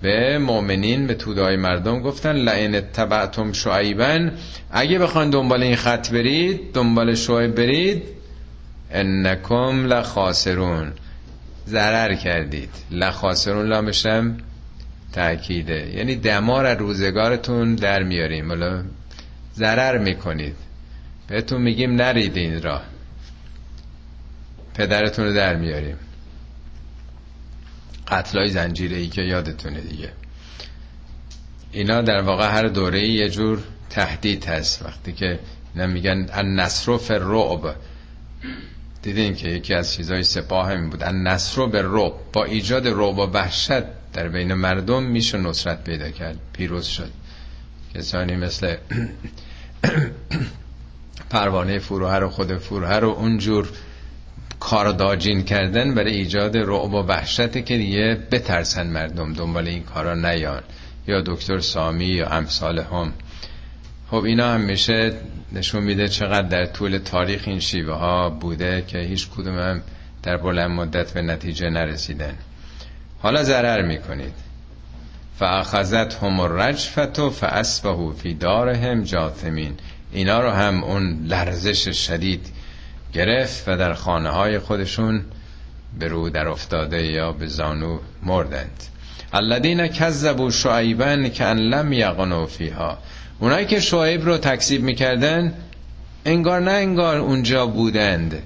[0.01, 4.29] به مؤمنین به تودای مردم گفتن لئن تبعتم شعیبا
[4.71, 8.03] اگه بخوان دنبال این خط برید دنبال شعیب برید
[8.91, 10.93] انکم لخاسرون.
[11.67, 12.69] ضرر کردید.
[12.91, 14.37] لخاسرون لامشم
[15.11, 18.49] تأکیده یعنی دمار روزگارتون در میاریم.
[18.49, 18.83] ولی
[19.55, 20.55] ضرر می‌کنید.
[21.27, 22.81] بهتون میگیم نرید این را
[24.73, 25.97] پدرتون رو در میاریم.
[28.07, 30.11] قتلای زنجیره ای که یادتونه دیگه.
[31.71, 34.81] اینا در واقع هر دوره یه جور تهدید هست.
[34.85, 35.39] وقتی که
[35.75, 37.75] اینا میگن النصر فر رعب
[39.05, 41.03] دیدین که یکی از چیزای سپاه همین بود.
[41.03, 42.13] النصر به رعب.
[42.33, 43.83] با ایجاد رعب و وحشت
[44.13, 46.37] در بین مردم میشه نصرت پیدا کرد.
[46.53, 47.11] پیروز شد.
[47.95, 48.75] کسانی مثل
[51.29, 53.69] پروانه فروهر و خود فروهر و اونجور
[54.59, 60.63] کارداجین کردن برای ایجاد رعب و وحشت که دیگه بترسن مردم دنبال این کارا نیان.
[61.07, 63.13] یا دکتر سامی یا امثال هم.
[64.11, 65.13] خب اینا هم میشه
[65.51, 69.81] نشون میده چقدر در طول تاریخ این شیوه ها بوده که هیچ کدوم هم
[70.23, 72.35] در بلند مدت به نتیجه نرسیدن.
[73.19, 74.33] حالا ضرر می‌کنید.
[75.39, 79.73] فاخذت هم الرجفت و فاسبهو فی دارهم جاثمین.
[80.11, 82.47] اینا رو هم اون لرزش شدید
[83.13, 85.25] گرفت و در خانه های خودشون
[85.99, 88.83] به رو در افتاده یا به زانو مردند.
[89.33, 92.97] الذین کذبوا شعیبا که ان لم یغنوا فیها.
[93.39, 95.53] اونایی که شعیب رو تکذیب می‌کردن
[96.25, 98.43] انگار نه انگار اونجا بودند.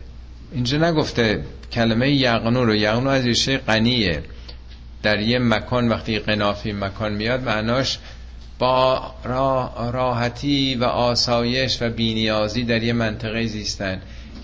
[0.51, 2.75] اینجا نگفته کلمه یغنو رو.
[2.75, 4.23] یغنو از ریشه غنیه.
[5.03, 7.99] در یه مکان وقتی قنافی مکان میاد معناش
[8.59, 9.13] با
[9.93, 14.01] راحتی و آسایش و بینیازی در یه منطقه زیستن.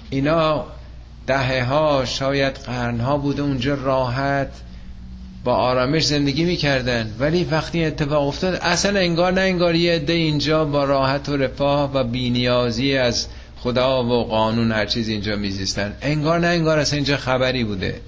[0.10, 0.66] اینا
[1.28, 4.52] دهه ها شاید قرن ها بوده اونجا راحت
[5.46, 7.16] با آرامش زندگی می‌کردن.
[7.20, 11.93] ولی وقتی اتفاق افتاد اصلا انگار نه انگار یه عده اینجا با راحت و رفاه
[11.93, 13.28] و بینیازی از
[13.60, 15.93] خدا و قانون هر چیز اینجا میزیستن.
[16.02, 18.02] انگار نه انگار اصلا اینجا خبری بوده.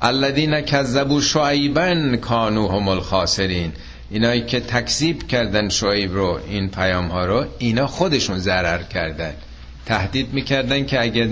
[0.00, 3.72] الذین کذبوا شعیبا کانوا هم الخاسرین.
[4.10, 9.32] اینایی که تکذیب کردن شعیب رو این پیام ها رو اینا خودشون ضرر کردن.
[9.86, 11.28] تهدید می‌کردن که اگه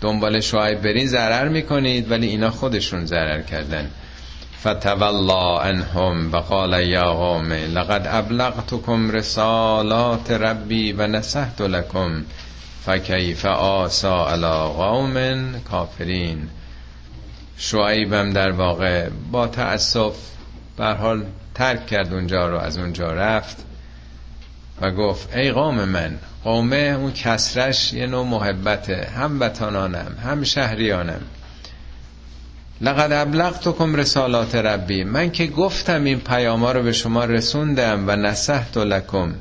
[0.00, 3.90] دنبال شعیب برین ضرر می‌کنید ولی اینا خودشون ضرر کردن.
[4.60, 12.24] فتولا انهم و قال یا قوم لقد ابلغتكم رسالات ربی و نصحت لكم
[12.86, 16.48] فکیف آسا علی قوم کافرین.
[17.56, 20.14] شعیبم در واقع با تأسف
[20.76, 21.24] بر حال
[21.54, 23.56] ترک کرد اونجا رو از اونجا رفت
[24.80, 26.18] و گفت ای قوم من
[26.48, 29.08] قومه اون کسرش یه نوع محبته.
[29.16, 31.20] هم وطنانم هم شهریانم.
[32.80, 35.04] لقد ابلغتکم رسالات ربی.
[35.04, 39.34] من که گفتم این پیاما رو به شما رسوندم و نصحت لکم.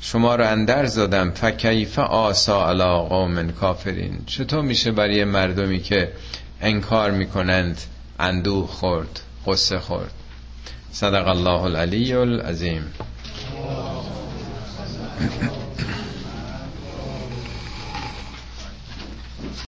[0.00, 1.30] شما رو اندر زدم.
[1.30, 4.18] فکیف آسا علا قوم کافرین.
[4.26, 6.12] چطور میشه برای مردمی که
[6.60, 7.80] انکار می‌کنند
[8.18, 10.10] اندوه خورد قصه خورد؟
[10.92, 12.84] صدق الله العلی العظیم.